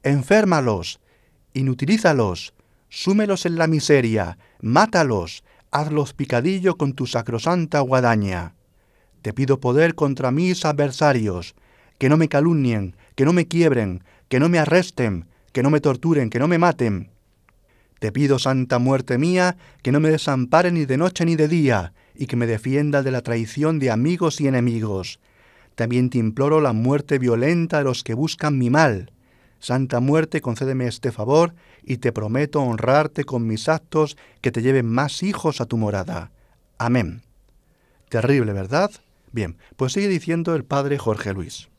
[0.04, 1.00] Enférmalos,
[1.56, 2.54] inutilízalos,
[2.88, 8.56] súmelos en la miseria, mátalos, hazlos picadillo con tu sacrosanta guadaña.
[9.22, 11.56] Te pido poder contra mis adversarios,
[11.98, 15.80] que no me calumnien, que no me quiebren, que no me arresten, que no me
[15.80, 17.12] torturen, que no me maten.
[18.00, 21.94] Te pido, Santa Muerte mía, que no me desampare ni de noche ni de día,
[22.16, 25.20] y que me defienda de la traición de amigos y enemigos.
[25.76, 29.12] También te imploro la muerte violenta de los que buscan mi mal.
[29.62, 34.88] Santa Muerte, concédeme este favor, y te prometo honrarte con mis actos que te lleven
[34.88, 36.32] más hijos a tu morada.
[36.78, 37.21] Amén.
[38.10, 38.91] Terrible, ¿verdad?
[39.32, 41.69] Bien, pues sigue diciendo el padre Jorge Luis.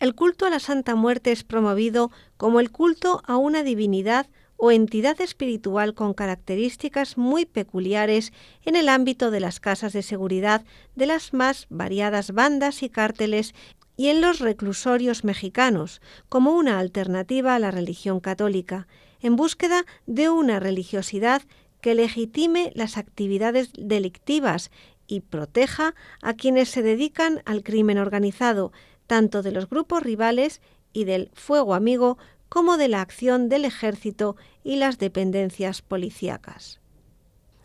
[0.00, 4.72] El culto a la Santa Muerte es promovido como el culto a una divinidad o
[4.72, 8.32] entidad espiritual con características muy peculiares
[8.64, 10.64] en el ámbito de las casas de seguridad
[10.96, 13.54] de las más variadas bandas y cárteles
[13.98, 18.86] y en los reclusorios mexicanos, como una alternativa a la religión católica,
[19.20, 21.42] en búsqueda de una religiosidad
[21.80, 24.70] que legitime las actividades delictivas
[25.08, 28.70] y proteja a quienes se dedican al crimen organizado,
[29.08, 30.60] tanto de los grupos rivales
[30.92, 36.78] y del fuego amigo como de la acción del ejército y las dependencias policíacas.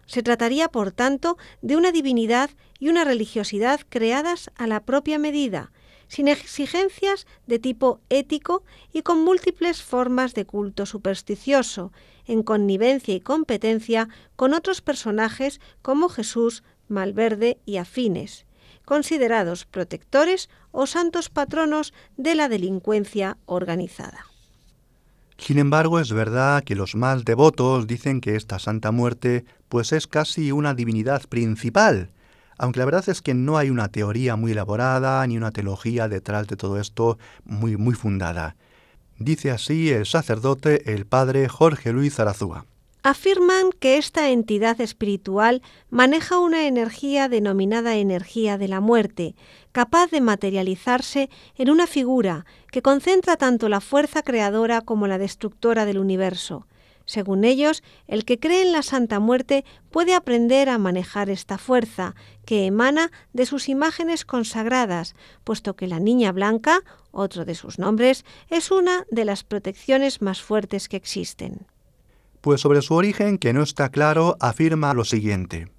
[0.08, 5.72] Se trataría, por tanto, de una divinidad y una religiosidad creadas a la propia medida,
[6.08, 11.92] sin exigencias de tipo ético y con múltiples formas de culto supersticioso,
[12.26, 18.46] en connivencia y competencia con otros personajes como Jesús, Malverde y afines,
[18.86, 24.26] considerados protectores o santos patronos de la delincuencia organizada.
[25.38, 30.08] Sin embargo, es verdad que los más devotos dicen que esta Santa Muerte pues es
[30.08, 32.12] casi una divinidad principal,
[32.58, 36.48] aunque la verdad es que no hay una teoría muy elaborada ni una teología detrás
[36.48, 38.56] de todo esto muy muy fundada.
[39.20, 42.66] Dice así el sacerdote el padre Jorge Luis Zarazúa
[43.04, 49.36] afirman que esta entidad espiritual maneja una energía denominada energía de la muerte,
[49.74, 55.86] capaz de materializarse en una figura que concentra tanto la fuerza creadora como la destructora
[55.86, 56.66] del universo.
[57.06, 62.16] Según ellos, el que cree en la Santa Muerte puede aprender a manejar esta fuerza,
[62.46, 68.26] que emana de sus imágenes consagradas, puesto que la Niña Blanca, otro de sus nombres,
[68.50, 71.68] es una de las protecciones más fuertes que existen.
[72.42, 75.70] Pues sobre su origen, que no está claro, afirma lo siguiente.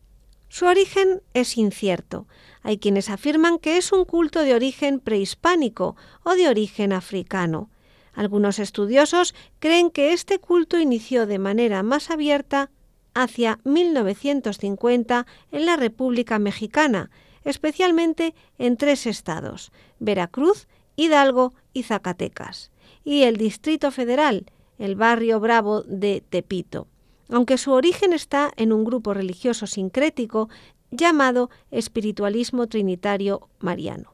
[0.49, 2.27] Su origen es incierto.
[2.63, 7.71] Hay quienes afirman que es un culto de origen prehispánico o de origen africano.
[8.15, 12.71] Algunos estudiosos creen que este culto inició de manera más abierta
[13.15, 17.11] hacia 1950 en la República Mexicana,
[17.45, 22.71] especialmente en tres estados, Veracruz, Hidalgo y Zacatecas,
[23.05, 24.47] y el Distrito Federal,
[24.79, 26.89] el barrio bravo de Tepito.
[27.29, 30.49] Aunque su origen está en un grupo religioso sincrético
[30.91, 34.14] llamado espiritualismo trinitario mariano.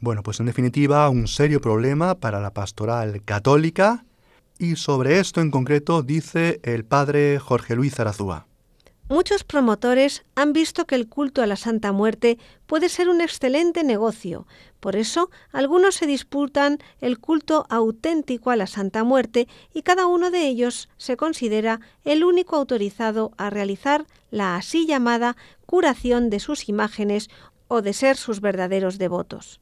[0.00, 4.06] Bueno, pues en definitiva, un serio problema para la pastoral católica
[4.58, 8.46] y sobre esto en concreto dice el padre Jorge Luis Zarazúa.
[9.10, 13.84] Muchos promotores han visto que el culto a la Santa Muerte puede ser un excelente
[13.84, 14.46] negocio.
[14.78, 20.30] Por eso, algunos se disputan el culto auténtico a la Santa Muerte y cada uno
[20.30, 25.36] de ellos se considera el único autorizado a realizar la así llamada
[25.66, 27.28] curación de sus imágenes
[27.68, 29.59] o de ser sus verdaderos devotos.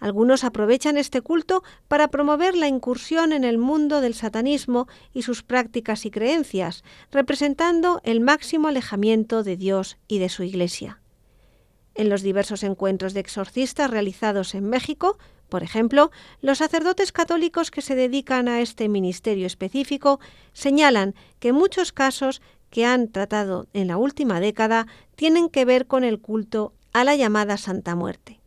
[0.00, 5.42] Algunos aprovechan este culto para promover la incursión en el mundo del satanismo y sus
[5.42, 11.00] prácticas y creencias, representando el máximo alejamiento de Dios y de su Iglesia.
[11.94, 17.82] En los diversos encuentros de exorcistas realizados en México, por ejemplo, los sacerdotes católicos que
[17.82, 20.20] se dedican a este ministerio específico
[20.52, 26.04] señalan que muchos casos que han tratado en la última década tienen que ver con
[26.04, 28.37] el culto a la llamada Santa Muerte.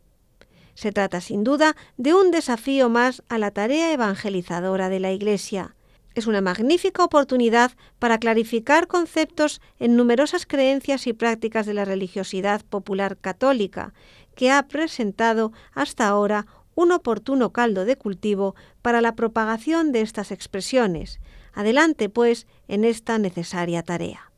[0.74, 5.74] Se trata sin duda de un desafío más a la tarea evangelizadora de la Iglesia.
[6.14, 12.62] Es una magnífica oportunidad para clarificar conceptos en numerosas creencias y prácticas de la religiosidad
[12.64, 13.94] popular católica,
[14.34, 20.32] que ha presentado hasta ahora un oportuno caldo de cultivo para la propagación de estas
[20.32, 21.20] expresiones.
[21.52, 24.30] Adelante, pues, en esta necesaria tarea.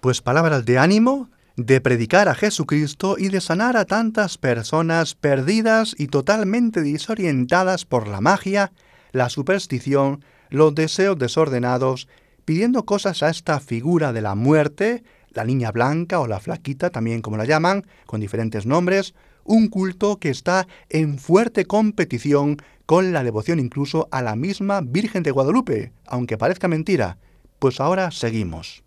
[0.00, 5.94] Pues palabras de ánimo, de predicar a Jesucristo y de sanar a tantas personas perdidas
[5.98, 8.72] y totalmente desorientadas por la magia,
[9.12, 12.08] la superstición, los deseos desordenados,
[12.44, 17.22] pidiendo cosas a esta figura de la muerte, la niña blanca o la flaquita, también
[17.22, 23.24] como la llaman, con diferentes nombres, un culto que está en fuerte competición con la
[23.24, 27.18] devoción incluso a la misma Virgen de Guadalupe, aunque parezca mentira.
[27.58, 28.82] Pues ahora seguimos.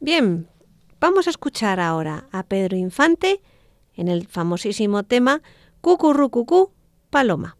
[0.00, 0.46] Bien,
[1.00, 3.40] Vamos a escuchar ahora a Pedro Infante
[3.94, 5.42] en el famosísimo tema
[5.80, 6.72] Cucurrucucú
[7.10, 7.57] Paloma.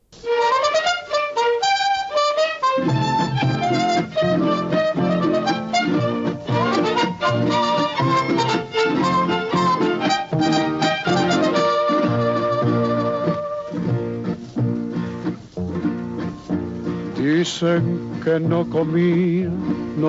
[17.39, 19.49] Dicen que no comía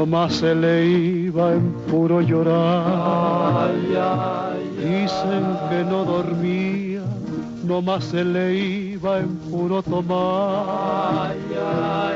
[0.07, 3.69] más se le iba en puro llorar.
[4.77, 7.01] Dicen que no dormía,
[7.83, 11.35] más se le iba en puro tomar.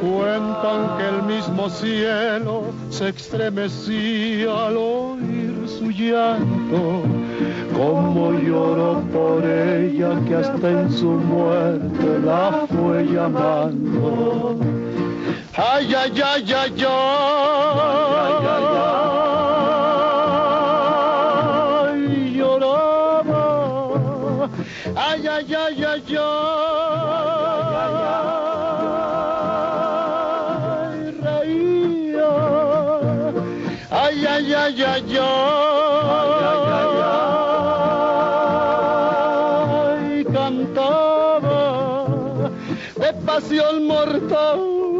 [0.01, 7.03] Cuentan que el mismo cielo se estremecía al oír su llanto.
[7.77, 14.57] Como lloró por ella que hasta en su muerte la fue llamando
[15.55, 16.93] Ay, ay, ay, ay, ay.
[21.83, 23.43] Ay, lloraba.
[24.95, 26.17] Ay, ay, ay, ay,
[30.73, 31.13] ay.
[31.21, 32.33] Reía.
[33.91, 35.17] Ay, ay, ay, ay,
[40.09, 40.25] ay.
[40.33, 41.61] Cantaba
[42.97, 44.92] de pasión mortal.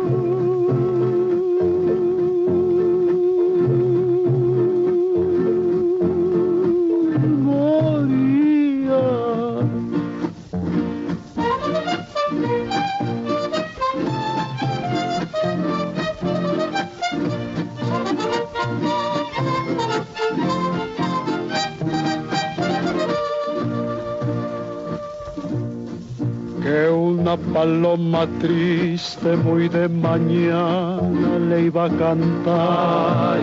[27.94, 33.40] Paloma triste muy de mañana le iba a cantar.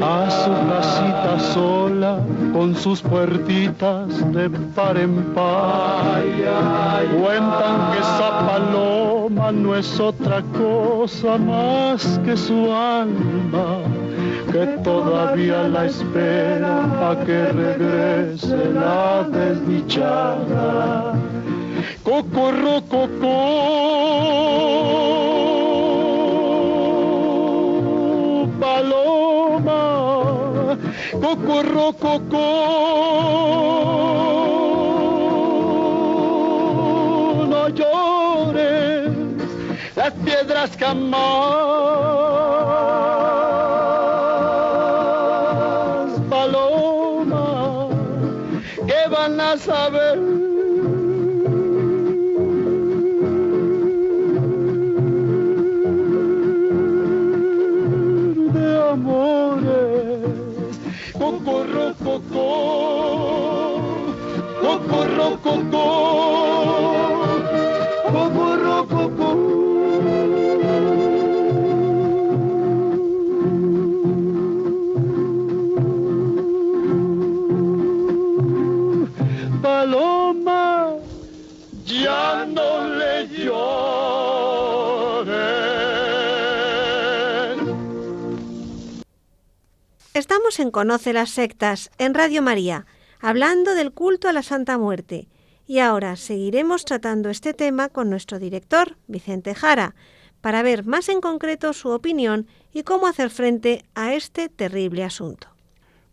[0.00, 2.20] A su casita sola
[2.52, 6.22] con sus puertitas de par en par.
[7.20, 13.80] Cuentan que esa paloma no es otra cosa más que su alma
[14.52, 21.14] que todavía la espera a que regrese la desdichada
[22.08, 23.36] cocorrococó.
[28.60, 29.82] Paloma,
[31.20, 32.48] cocorrococó.
[37.50, 39.10] No llores,
[39.94, 42.17] las piedras jamás.
[90.70, 92.86] Conoce las Sectas, en Radio María,
[93.20, 95.28] hablando del culto a la Santa Muerte.
[95.66, 99.94] Y ahora seguiremos tratando este tema con nuestro director, Vicente Jara,
[100.40, 105.48] para ver más en concreto su opinión y cómo hacer frente a este terrible asunto.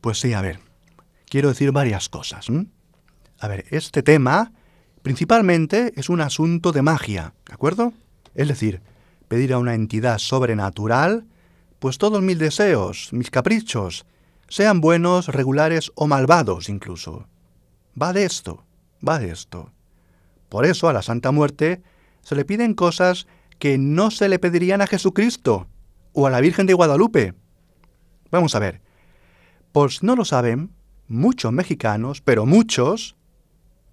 [0.01, 0.60] Pues sí, a ver,
[1.30, 2.47] quiero decir varias cosas.
[3.39, 4.51] A ver, este tema
[5.01, 7.93] principalmente es un asunto de magia, ¿de acuerdo?
[8.34, 8.82] Es decir,
[9.28, 11.26] pedir a una entidad sobrenatural,
[11.80, 14.06] pues todos mis deseos, mis caprichos,
[14.48, 17.28] sean buenos, regulares o malvados incluso.
[18.02, 18.66] Va de esto,
[19.08, 19.72] va de esto.
[20.50, 21.82] Por eso a la Santa Muerte
[22.22, 23.28] se le piden cosas
[23.60, 25.68] que no se le pedirían a Jesucristo
[26.14, 27.34] o a la Virgen de Guadalupe.
[28.32, 28.82] Vamos a ver.
[29.72, 30.72] Por si no lo saben,
[31.08, 33.16] muchos mexicanos, pero muchos,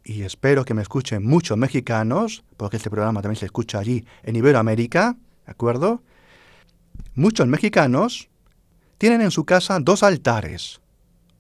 [0.05, 4.37] y espero que me escuchen muchos mexicanos, porque este programa también se escucha allí en
[4.37, 6.03] Iberoamérica, ¿de acuerdo?
[7.15, 8.31] Muchos mexicanos
[9.03, 10.81] tienen en su casa dos altares.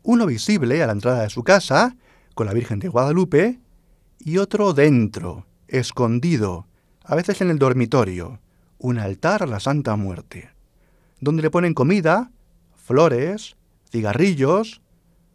[0.02, 1.94] Uno visible a la entrada de su casa,
[2.34, 3.60] con la Virgen de Guadalupe,
[4.18, 6.66] y otro dentro, escondido,
[7.04, 8.40] a veces en el dormitorio,
[8.78, 10.50] un altar a la Santa Muerte,
[11.20, 12.32] donde le ponen comida,
[12.74, 13.54] flores,
[13.92, 14.82] cigarrillos,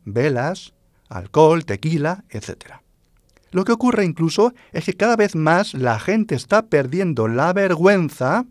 [0.03, 0.73] velas,
[1.07, 2.82] alcohol, tequila, etc.
[3.51, 8.45] Lo que ocurre incluso es que cada vez más la gente está perdiendo la vergüenza.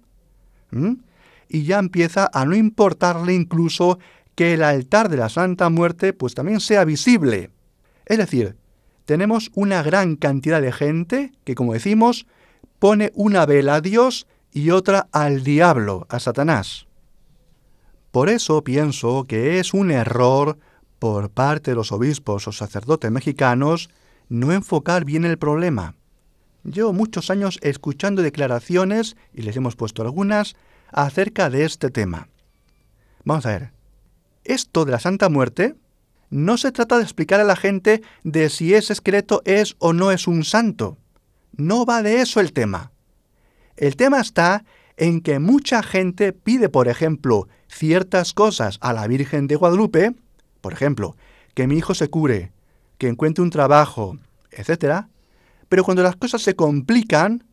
[1.49, 3.99] Y ya empieza a no importarle incluso
[4.35, 7.51] que el altar de la Santa Muerte pues también sea visible.
[8.05, 8.57] Es decir,
[9.05, 12.27] tenemos una gran cantidad de gente que, como decimos,
[12.79, 16.87] pone una vela a Dios y otra al diablo, a Satanás.
[18.11, 20.59] Por eso pienso que es un error
[20.99, 23.91] por parte de los obispos o sacerdotes mexicanos
[24.29, 25.95] no enfocar bien el problema.
[26.65, 30.57] Llevo muchos años escuchando declaraciones, y les hemos puesto algunas,
[30.91, 32.29] acerca de este tema.
[33.25, 33.73] Vamos a ver.
[34.45, 35.75] Esto de la Santa Muerte
[36.31, 40.13] no se trata de explicar a la gente de si ese esqueleto es o no
[40.13, 40.99] es un santo.
[41.53, 42.93] No va de eso el tema.
[43.77, 44.65] El tema está
[44.97, 50.15] en que mucha gente pide, por ejemplo, ciertas cosas a la Virgen de Guadalupe,
[50.61, 51.17] por ejemplo,
[51.55, 52.53] que mi hijo se cure,
[52.99, 54.19] que encuentre un trabajo,
[54.51, 55.07] etc.
[55.69, 57.46] Pero cuando las cosas se complican,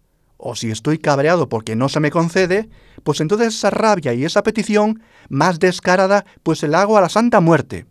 [0.45, 2.69] o si estoy cabreado porque no se me concede,
[3.03, 7.07] pues entonces esa rabia y esa petición más descarada, pues se la hago a la
[7.07, 7.85] Santa Muerte.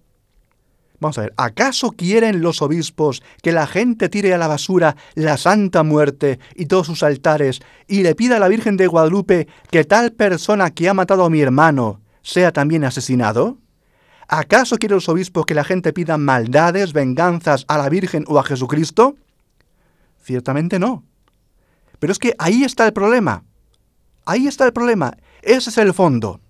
[1.01, 5.39] Vamos a ver, ¿acaso quieren los obispos que la gente tire a la basura la
[5.39, 9.85] Santa Muerte y todos sus altares y le pida a la Virgen de Guadalupe que
[9.85, 13.57] tal persona que ha matado a mi hermano sea también asesinado?
[14.29, 18.45] ¿Acaso quieren los obispos que la gente pida maldades, venganzas a la Virgen o a
[18.45, 19.17] Jesucristo?
[20.23, 21.03] Ciertamente no.
[22.03, 23.45] Pero es que ahí está el problema.
[24.25, 25.17] Ahí está el problema.
[25.41, 26.41] Ese es el fondo.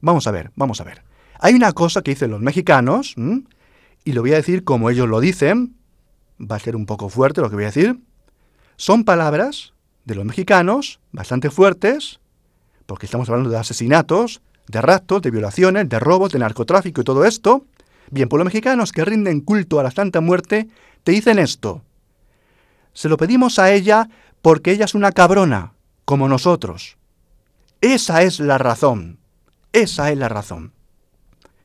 [0.00, 1.02] Vamos a ver, vamos a ver.
[1.40, 3.16] Hay una cosa que dicen los mexicanos,
[4.04, 5.74] y lo voy a decir como ellos lo dicen,
[6.40, 7.98] va a ser un poco fuerte lo que voy a decir.
[8.76, 9.72] Son palabras
[10.04, 12.20] de los mexicanos bastante fuertes,
[12.86, 17.24] porque estamos hablando de asesinatos, de raptos, de violaciones, de robos, de narcotráfico y todo
[17.24, 17.66] esto.
[18.12, 20.68] Bien, por los mexicanos que rinden culto a la Santa Muerte,
[21.02, 21.82] te dicen esto.
[22.92, 24.08] Se lo pedimos a ella
[24.44, 25.72] porque ella es una cabrona,
[26.04, 26.98] como nosotros.
[27.80, 29.18] Esa es la razón.
[29.72, 30.74] Esa es la razón.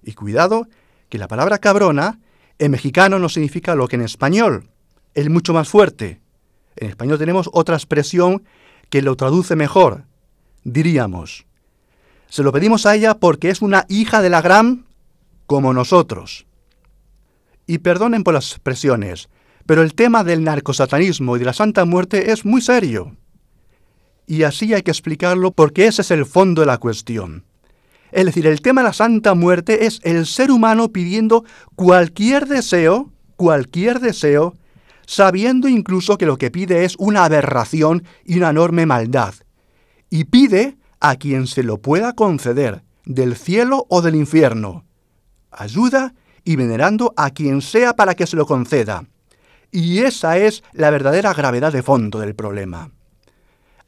[0.01, 0.65] Y cuidado,
[1.09, 2.21] que la palabra cabrona
[2.57, 4.69] en mexicano no significa lo que en español.
[5.13, 6.21] Es mucho más fuerte.
[6.77, 8.45] En español tenemos otra expresión
[8.89, 10.05] que lo traduce mejor.
[10.63, 11.47] Diríamos,
[12.29, 14.85] se lo pedimos a ella porque es una hija de la gran
[15.47, 16.45] como nosotros.
[17.67, 19.27] Y perdonen por las expresiones,
[19.69, 23.15] pero el tema del narcosatanismo y de la Santa Muerte es muy serio.
[24.25, 27.43] Y así hay que explicarlo porque ese es el fondo de la cuestión.
[28.11, 31.45] Es decir, el tema de la Santa Muerte es el ser humano pidiendo
[31.75, 34.55] cualquier deseo, cualquier deseo,
[35.05, 39.35] sabiendo incluso que lo que pide es una aberración y una enorme maldad.
[40.09, 44.83] Y pide a quien se lo pueda conceder, del cielo o del infierno.
[45.51, 49.05] Ayuda y venerando a quien sea para que se lo conceda.
[49.71, 52.91] Y esa es la verdadera gravedad de fondo del problema.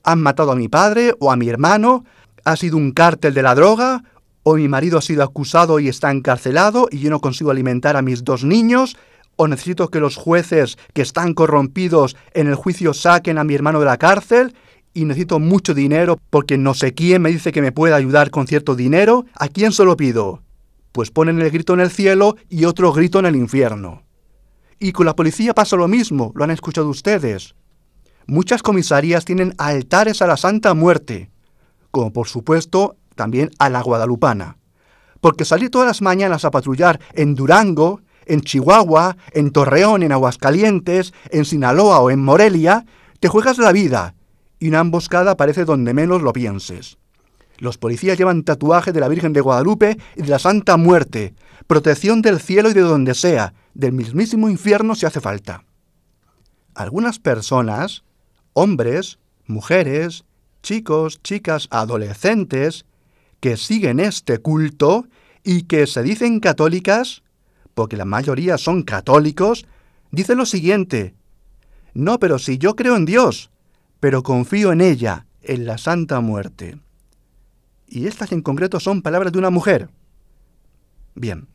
[0.04, 2.06] Han matado a mi padre o a mi hermano,
[2.44, 4.04] ha sido un cártel de la droga,
[4.44, 8.02] o mi marido ha sido acusado y está encarcelado y yo no consigo alimentar a
[8.02, 8.98] mis dos niños,
[9.36, 13.80] o necesito que los jueces que están corrompidos en el juicio saquen a mi hermano
[13.80, 14.56] de la cárcel,
[14.94, 18.48] y necesito mucho dinero porque no sé quién me dice que me puede ayudar con
[18.48, 20.42] cierto dinero, ¿a quién se lo pido?
[20.92, 24.04] Pues ponen el grito en el cielo y otro grito en el infierno.
[24.84, 27.54] Y con la policía pasa lo mismo, lo han escuchado ustedes.
[28.26, 31.30] muchas comisarías tienen altares a la Santa Muerte,
[31.92, 34.58] como por supuesto también a la Guadalupana.
[35.20, 41.14] Porque salir todas las mañanas a patrullar en Durango, en Chihuahua, en Torreón, en Aguascalientes,
[41.30, 42.88] en Sinaloa o en Morelia,
[43.20, 44.16] te juegas la vida
[44.58, 46.98] y una emboscada aparece donde menos lo pienses.
[47.60, 51.36] Los policías llevan tatuaje de la Virgen de Guadalupe y de la Santa Muerte,
[51.68, 55.64] protección del cielo y de donde sea, del mismísimo infierno si hace falta.
[56.74, 58.04] Algunas personas,
[58.54, 60.26] hombres, mujeres,
[60.64, 62.86] chicos, chicas, adolescentes,
[63.40, 65.08] que siguen este culto
[65.44, 67.24] y que se dicen católicas,
[67.74, 69.66] porque la mayoría son católicos,
[70.12, 71.16] dicen lo siguiente,
[71.94, 73.52] no, pero si yo creo en Dios,
[74.00, 76.78] pero confío en ella, en la Santa Muerte
[77.92, 79.90] y estas en concreto son palabras de una mujer.
[81.14, 81.48] Bien,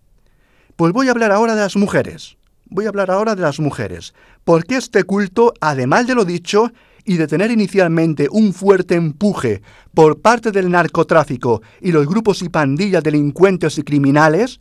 [0.76, 2.36] pues voy a hablar ahora de las mujeres.
[2.68, 4.14] Voy a hablar ahora de las mujeres,
[4.44, 6.72] porque este culto, además de lo dicho,
[7.04, 9.62] y de tener inicialmente un fuerte empuje
[9.94, 14.60] por parte del narcotráfico y los grupos y pandillas delincuentes y criminales,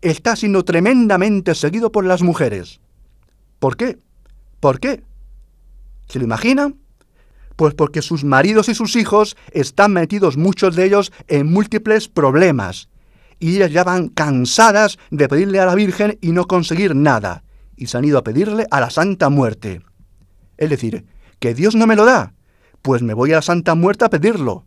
[0.00, 2.80] está siendo tremendamente seguido por las mujeres.
[3.58, 3.98] ¿Por qué?
[4.60, 5.02] ¿Por qué?
[6.06, 6.76] ¿Se lo imaginan?
[7.56, 12.89] Pues porque sus maridos y sus hijos están metidos muchos de ellos en múltiples problemas.
[13.40, 17.42] Y ellas ya van cansadas de pedirle a la Virgen y no conseguir nada.
[17.74, 19.82] Y se han ido a pedirle a la Santa Muerte.
[20.58, 21.06] Es decir,
[21.40, 22.34] que Dios no me lo da.
[22.82, 24.66] Pues me voy a la Santa Muerte a pedirlo.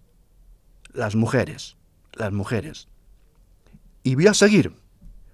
[0.91, 1.77] Las mujeres,
[2.13, 2.87] las mujeres.
[4.03, 4.73] Y voy a seguir,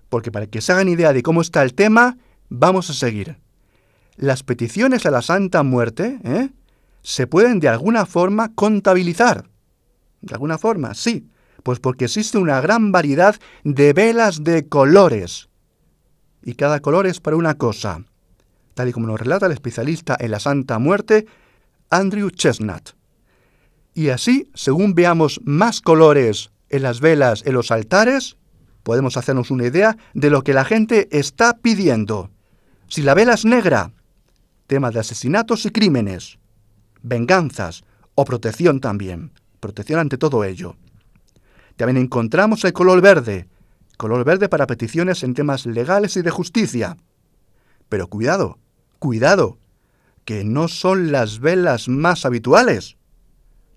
[0.09, 2.17] porque para que se hagan idea de cómo está el tema,
[2.49, 3.37] vamos a seguir.
[4.15, 6.49] Las peticiones a la Santa Muerte, ¿eh?
[7.01, 9.49] se pueden de alguna forma contabilizar.
[10.21, 11.29] De alguna forma, sí,
[11.63, 15.49] pues porque existe una gran variedad de velas de colores.
[16.41, 18.03] Y cada color es para una cosa,
[18.73, 21.25] tal y como nos relata el especialista en la Santa Muerte,
[21.89, 22.91] Andrew Chestnut.
[23.93, 28.37] Y así, según veamos más colores en las velas en los altares,
[28.83, 32.29] podemos hacernos una idea de lo que la gente está pidiendo.
[32.87, 33.91] Si la vela es negra,
[34.67, 36.39] tema de asesinatos y crímenes
[37.01, 37.83] venganzas
[38.15, 39.31] o protección también.
[39.59, 40.75] Protección ante todo ello.
[41.79, 43.47] También encontramos el color verde,
[43.95, 46.97] color verde para peticiones en temas legales y de justicia.
[47.87, 48.59] Pero cuidado,
[48.99, 49.59] cuidado,
[50.25, 52.97] que no son las velas más habituales.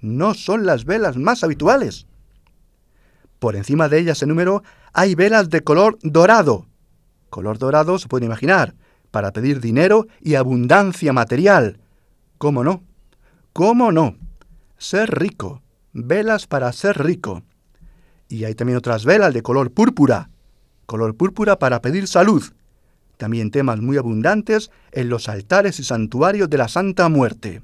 [0.00, 2.08] No son las velas más habituales.
[3.38, 6.66] Por encima de ellas en número hay velas de color dorado.
[7.30, 8.74] Color dorado se puede imaginar,
[9.12, 11.78] para pedir dinero y abundancia material.
[12.38, 12.82] ¿Cómo no?
[13.52, 14.16] ¿Cómo no?
[14.76, 15.62] Ser rico.
[15.92, 17.44] Velas para ser rico.
[18.32, 20.30] Y hay también otras velas de color púrpura.
[20.86, 22.42] Color púrpura para pedir salud.
[23.18, 27.60] También temas muy abundantes en los altares y santuarios de la Santa Muerte.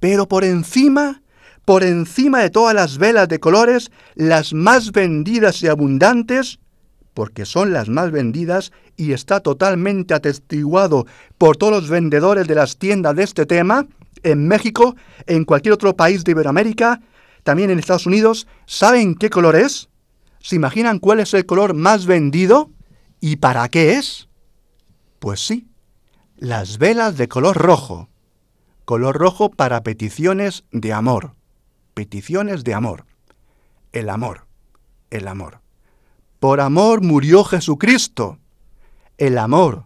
[0.00, 1.20] Pero por encima,
[1.66, 6.58] por encima de todas las velas de colores, las más vendidas y abundantes,
[7.12, 11.06] porque son las más vendidas y está totalmente atestiguado
[11.36, 13.86] por todos los vendedores de las tiendas de este tema,
[14.22, 14.96] en México,
[15.26, 17.02] en cualquier otro país de Iberoamérica,
[17.42, 19.88] también en Estados Unidos, ¿saben qué color es?
[20.40, 22.70] ¿Se imaginan cuál es el color más vendido?
[23.20, 24.28] ¿Y para qué es?
[25.18, 25.68] Pues sí,
[26.36, 28.08] las velas de color rojo.
[28.84, 31.34] Color rojo para peticiones de amor.
[31.94, 33.04] Peticiones de amor.
[33.92, 34.46] El amor.
[35.10, 35.60] El amor.
[36.38, 38.38] Por amor murió Jesucristo.
[39.18, 39.84] El amor.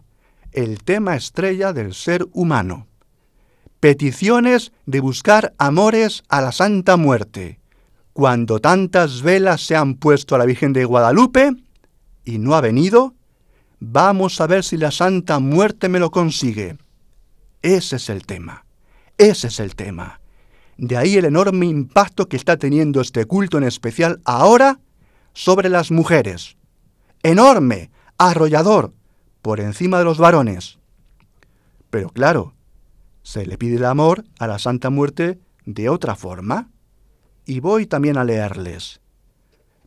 [0.51, 2.87] El tema estrella del ser humano
[3.79, 7.59] peticiones de buscar amores a la Santa Muerte.
[8.13, 11.51] Cuando tantas velas se han puesto a la Virgen de Guadalupe
[12.23, 13.13] y no ha venido,
[13.79, 16.77] vamos a ver si la Santa Muerte me lo consigue.
[17.61, 18.65] Ese es el tema.
[19.17, 20.19] Ese es el tema.
[20.77, 24.79] De ahí el enorme impacto que está teniendo este culto en especial ahora
[25.33, 26.57] sobre las mujeres.
[27.23, 28.93] Enorme, arrollador,
[29.41, 30.79] por encima de los varones.
[31.89, 32.54] Pero claro,
[33.25, 36.69] se le pide el amor a la Santa Muerte de otra forma.
[37.43, 39.01] Y voy también a leerles.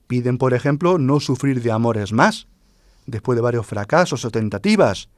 [0.09, 2.49] Piden, por ejemplo, no sufrir de amores más,
[3.07, 5.09] después de varios fracasos o tentativas.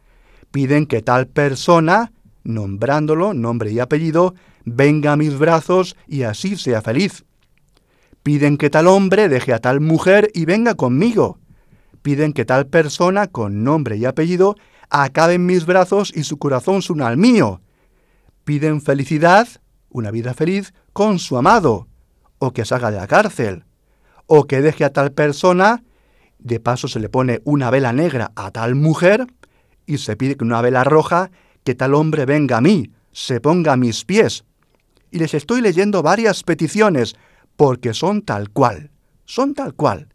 [0.50, 2.12] Piden que tal persona,
[2.44, 4.34] nombrándolo, nombre y apellido,
[4.66, 7.24] venga a mis brazos y así sea feliz.
[8.22, 11.38] Piden que tal hombre deje a tal mujer y venga conmigo.
[12.02, 14.56] Piden que tal persona, con nombre y apellido,
[14.90, 17.62] acabe en mis brazos y su corazón una al mío
[18.50, 19.46] piden felicidad,
[19.90, 21.86] una vida feliz, con su amado,
[22.40, 23.62] o que salga de la cárcel,
[24.26, 25.84] o que deje a tal persona,
[26.40, 29.28] de paso se le pone una vela negra a tal mujer,
[29.86, 31.30] y se pide que una vela roja,
[31.62, 34.42] que tal hombre venga a mí, se ponga a mis pies.
[35.12, 37.14] Y les estoy leyendo varias peticiones,
[37.54, 38.90] porque son tal cual,
[39.26, 40.08] son tal cual,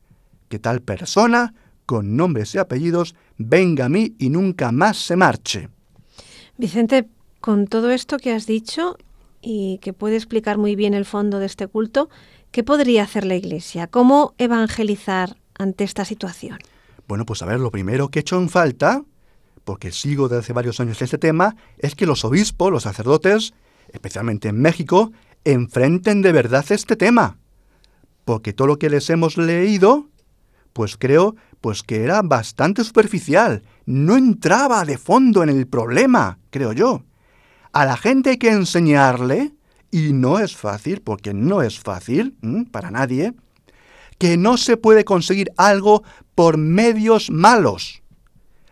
[0.50, 1.54] que tal persona,
[1.86, 5.70] con nombres y apellidos, venga a mí y nunca más se marche.
[6.58, 7.08] Vicente,
[7.46, 8.98] con todo esto que has dicho
[9.40, 12.10] y que puede explicar muy bien el fondo de este culto,
[12.50, 13.86] ¿qué podría hacer la Iglesia?
[13.86, 16.58] ¿Cómo evangelizar ante esta situación?
[17.08, 19.04] Bueno, pues a ver, lo primero que he hecho en falta,
[19.64, 23.54] porque sigo desde hace varios años este tema, es que los obispos, los sacerdotes,
[23.90, 25.12] especialmente en México,
[25.44, 27.38] enfrenten de verdad este tema.
[28.24, 30.10] Porque todo lo que les hemos leído,
[30.74, 36.74] pues creo pues que era bastante superficial, no entraba de fondo en el problema, creo
[36.74, 37.04] yo.
[37.76, 39.52] A la gente hay que enseñarle,
[39.92, 42.34] y no es fácil, porque no es fácil
[42.72, 43.34] para nadie,
[44.18, 46.02] que no se puede conseguir algo
[46.36, 48.02] por medios malos.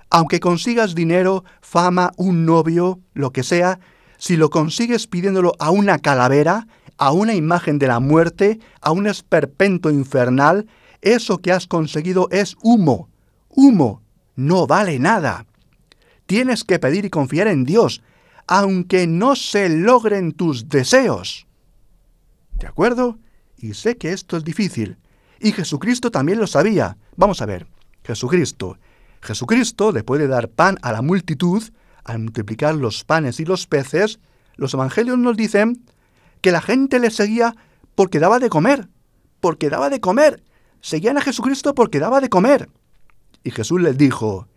[0.10, 3.82] Aunque consigas dinero, fama, un novio, lo que sea,
[4.18, 6.66] si lo consigues pidiéndolo a una calavera,
[6.98, 10.66] a una imagen de la muerte, a un esperpento infernal,
[11.02, 13.10] eso que has conseguido es humo.
[13.50, 14.02] Humo.
[14.38, 15.46] No vale nada.
[16.26, 18.02] Tienes que pedir y confiar en Dios,
[18.56, 21.48] aunque no se logren tus deseos.
[22.60, 23.18] ¿De acuerdo?
[23.58, 24.98] Y sé que esto es difícil.
[25.40, 26.98] Y Jesucristo también lo sabía.
[27.16, 27.66] Vamos a ver.
[28.04, 28.78] Jesucristo.
[29.22, 31.64] Jesucristo, después de dar pan a la multitud,
[32.04, 34.20] al multiplicar los panes y los peces,
[34.56, 35.84] los evangelios nos dicen
[36.42, 37.56] que la gente le seguía
[37.96, 38.88] porque daba de comer,
[39.40, 40.44] porque daba de comer.
[40.80, 42.70] Seguían a Jesucristo porque daba de comer.
[43.44, 44.48] Y Jesús les dijo,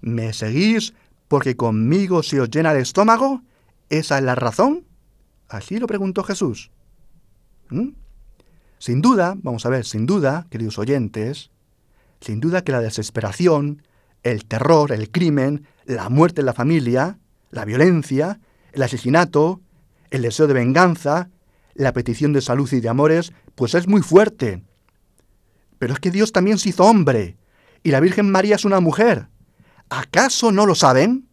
[0.00, 0.94] ¿me seguís
[1.34, 3.42] porque conmigo se os llena el estómago?
[3.90, 4.84] ¿Esa es la razón?
[5.48, 6.70] Así lo preguntó Jesús.
[7.70, 7.88] ¿Mm?
[8.78, 11.50] Sin duda, vamos a ver, sin duda, queridos oyentes,
[12.20, 13.82] sin duda que la desesperación,
[14.22, 17.18] el terror, el crimen, la muerte en la familia,
[17.50, 18.38] la violencia,
[18.70, 19.60] el asesinato,
[20.10, 21.30] el deseo de venganza,
[21.74, 24.62] la petición de salud y de amores, pues es muy fuerte.
[25.80, 27.38] Pero es que Dios también se hizo hombre,
[27.82, 29.26] y la Virgen María es una mujer.
[29.88, 31.28] ¿Acaso no lo saben?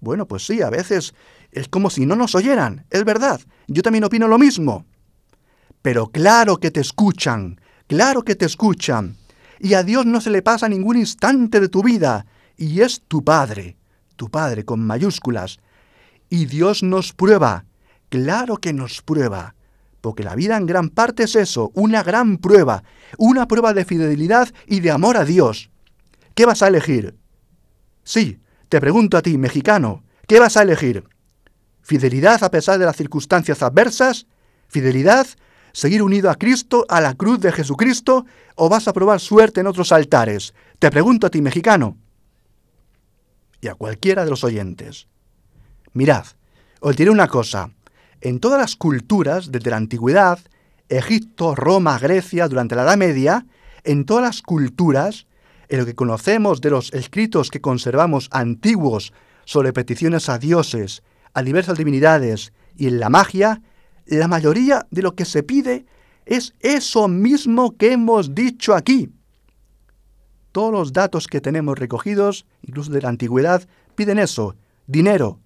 [0.00, 1.14] Bueno, pues sí, a veces
[1.50, 4.84] es como si no nos oyeran, es verdad, yo también opino lo mismo.
[5.82, 9.16] Pero claro que te escuchan, claro que te escuchan,
[9.60, 12.26] y a Dios no se le pasa ningún instante de tu vida,
[12.56, 13.76] y es tu Padre,
[14.16, 15.58] tu Padre con mayúsculas.
[16.28, 17.64] Y Dios nos prueba,
[18.08, 19.54] claro que nos prueba,
[20.00, 22.82] porque la vida en gran parte es eso, una gran prueba,
[23.16, 25.70] una prueba de fidelidad y de amor a Dios.
[26.34, 27.16] ¿Qué vas a elegir?
[28.04, 28.38] Sí,
[28.68, 31.04] te pregunto a ti, mexicano, ¿qué vas a elegir?
[31.82, 34.26] ¿Fidelidad a pesar de las circunstancias adversas?
[34.68, 35.26] ¿Fidelidad?
[35.72, 38.26] ¿Seguir unido a Cristo, a la cruz de Jesucristo?
[38.54, 40.54] ¿O vas a probar suerte en otros altares?
[40.78, 41.98] Te pregunto a ti, mexicano
[43.64, 45.08] y a cualquiera de los oyentes.
[45.94, 46.26] Mirad,
[46.80, 47.70] os diré una cosa.
[48.20, 50.38] En todas las culturas, desde la antigüedad,
[50.90, 53.46] Egipto, Roma, Grecia, durante la Edad Media,
[53.82, 55.26] en todas las culturas,
[55.68, 59.12] en lo que conocemos de los escritos que conservamos antiguos
[59.44, 61.02] sobre peticiones a dioses,
[61.32, 63.62] a diversas divinidades y en la magia,
[64.06, 65.86] la mayoría de lo que se pide
[66.26, 69.10] es eso mismo que hemos dicho aquí
[70.54, 74.54] todos los datos que tenemos recogidos, incluso de la antigüedad, piden eso,
[74.86, 75.40] dinero,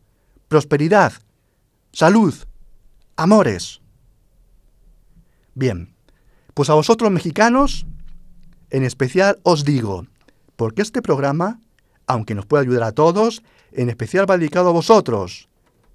[0.48, 1.14] prosperidad,
[1.92, 2.34] salud,
[3.16, 3.80] amores.
[5.54, 5.94] Bien,
[6.52, 7.86] pues a vosotros mexicanos,
[8.70, 10.06] en especial os digo,
[10.56, 11.60] porque este programa,
[12.06, 13.42] aunque nos puede ayudar a todos,
[13.72, 15.48] en especial va dedicado a vosotros,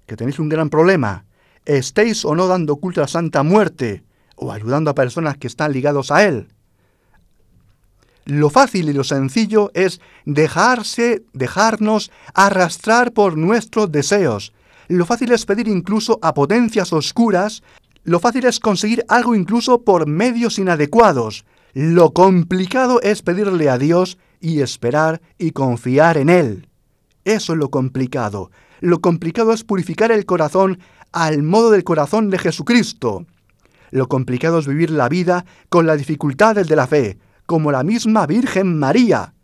[0.06, 1.24] que tenéis un gran problema,
[1.64, 4.02] estéis o no dando culto a Santa Muerte,
[4.36, 6.48] o ayudando a personas que están ligados a Él.
[8.24, 14.54] Lo fácil y lo sencillo es dejarse, dejarnos arrastrar por nuestros deseos.
[14.88, 17.62] Lo fácil es pedir incluso a potencias oscuras.
[18.02, 21.44] Lo fácil es conseguir algo incluso por medios inadecuados.
[21.74, 26.68] Lo complicado es pedirle a Dios y esperar y confiar en Él.
[27.24, 28.52] Eso es lo complicado.
[28.78, 30.78] Lo complicado es purificar el corazón
[31.10, 33.26] al modo del corazón de Jesucristo.
[33.90, 38.28] Lo complicado es vivir la vida con las dificultades de la fe, como la misma
[38.28, 39.34] Virgen María.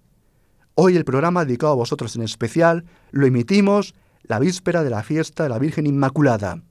[0.76, 5.42] Hoy el programa dedicado a vosotros en especial lo emitimos la víspera de la fiesta
[5.42, 6.62] de la Virgen Inmaculada.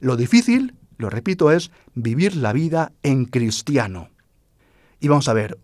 [0.00, 4.10] Lo difícil, lo repito, es vivir la vida en cristiano.
[5.00, 5.58] Y vamos a ver,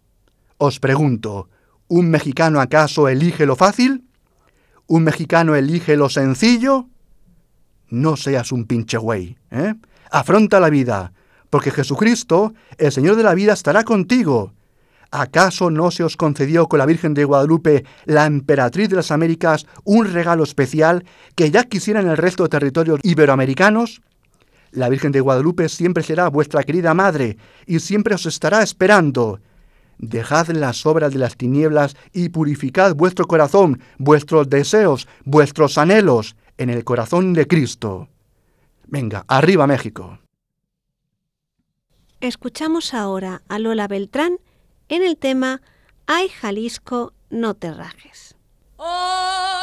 [0.58, 1.48] os pregunto,
[1.88, 4.04] ¿un mexicano acaso elige lo fácil?
[4.86, 6.88] ¿Un mexicano elige lo sencillo?
[7.88, 9.74] No seas un pinche güey, ¿eh?
[10.10, 11.12] Afronta la vida,
[11.50, 14.52] porque Jesucristo, el Señor de la vida, estará contigo
[15.10, 19.66] ¿Acaso no se os concedió con la Virgen de Guadalupe, la emperatriz de las Américas,
[19.84, 24.02] un regalo especial que ya quisieran el resto de territorios iberoamericanos?
[24.76, 29.40] La Virgen de Guadalupe siempre será vuestra querida madre y siempre os estará esperando.
[29.96, 36.68] Dejad las obras de las tinieblas y purificad vuestro corazón, vuestros deseos, vuestros anhelos en
[36.68, 38.10] el corazón de Cristo.
[38.86, 40.18] Venga, arriba México.
[42.20, 44.36] Escuchamos ahora a Lola Beltrán
[44.90, 45.62] en el tema
[46.06, 48.36] Ay Jalisco, no te rajes.
[48.78, 49.55] Ay,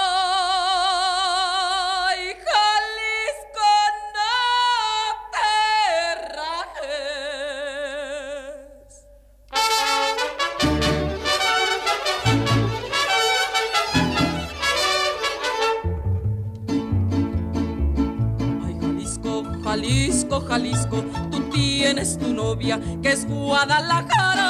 [20.47, 24.49] Jalisco, tú tienes tu novia que es Guadalajara.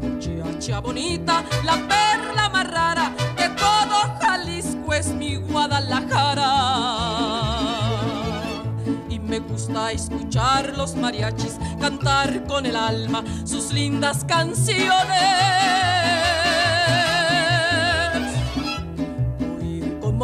[0.00, 6.52] Muchacha bonita, la perla más rara de todo Jalisco es mi Guadalajara.
[9.08, 16.23] Y me gusta escuchar los mariachis cantar con el alma sus lindas canciones.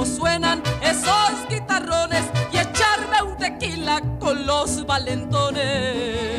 [0.00, 6.29] Cómo suenan esos guitarrones y echarme un tequila con los valentones.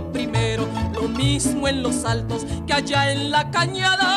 [0.00, 4.10] Primero, lo mismo en los altos que allá en la cañada.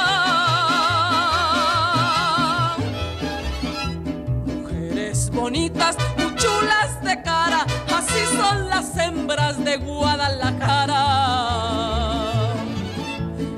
[4.48, 11.04] Mujeres bonitas, muy chulas de cara, así son las hembras de Guadalajara.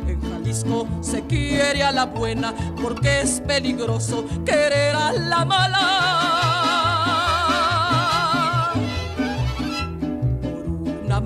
[0.06, 6.59] En Jalisco se quiere a la buena porque es peligroso querer a la mala.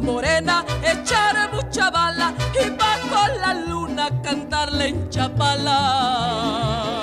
[0.04, 7.03] Morena echar mucha bala y bajo la luna cantarle en chapala.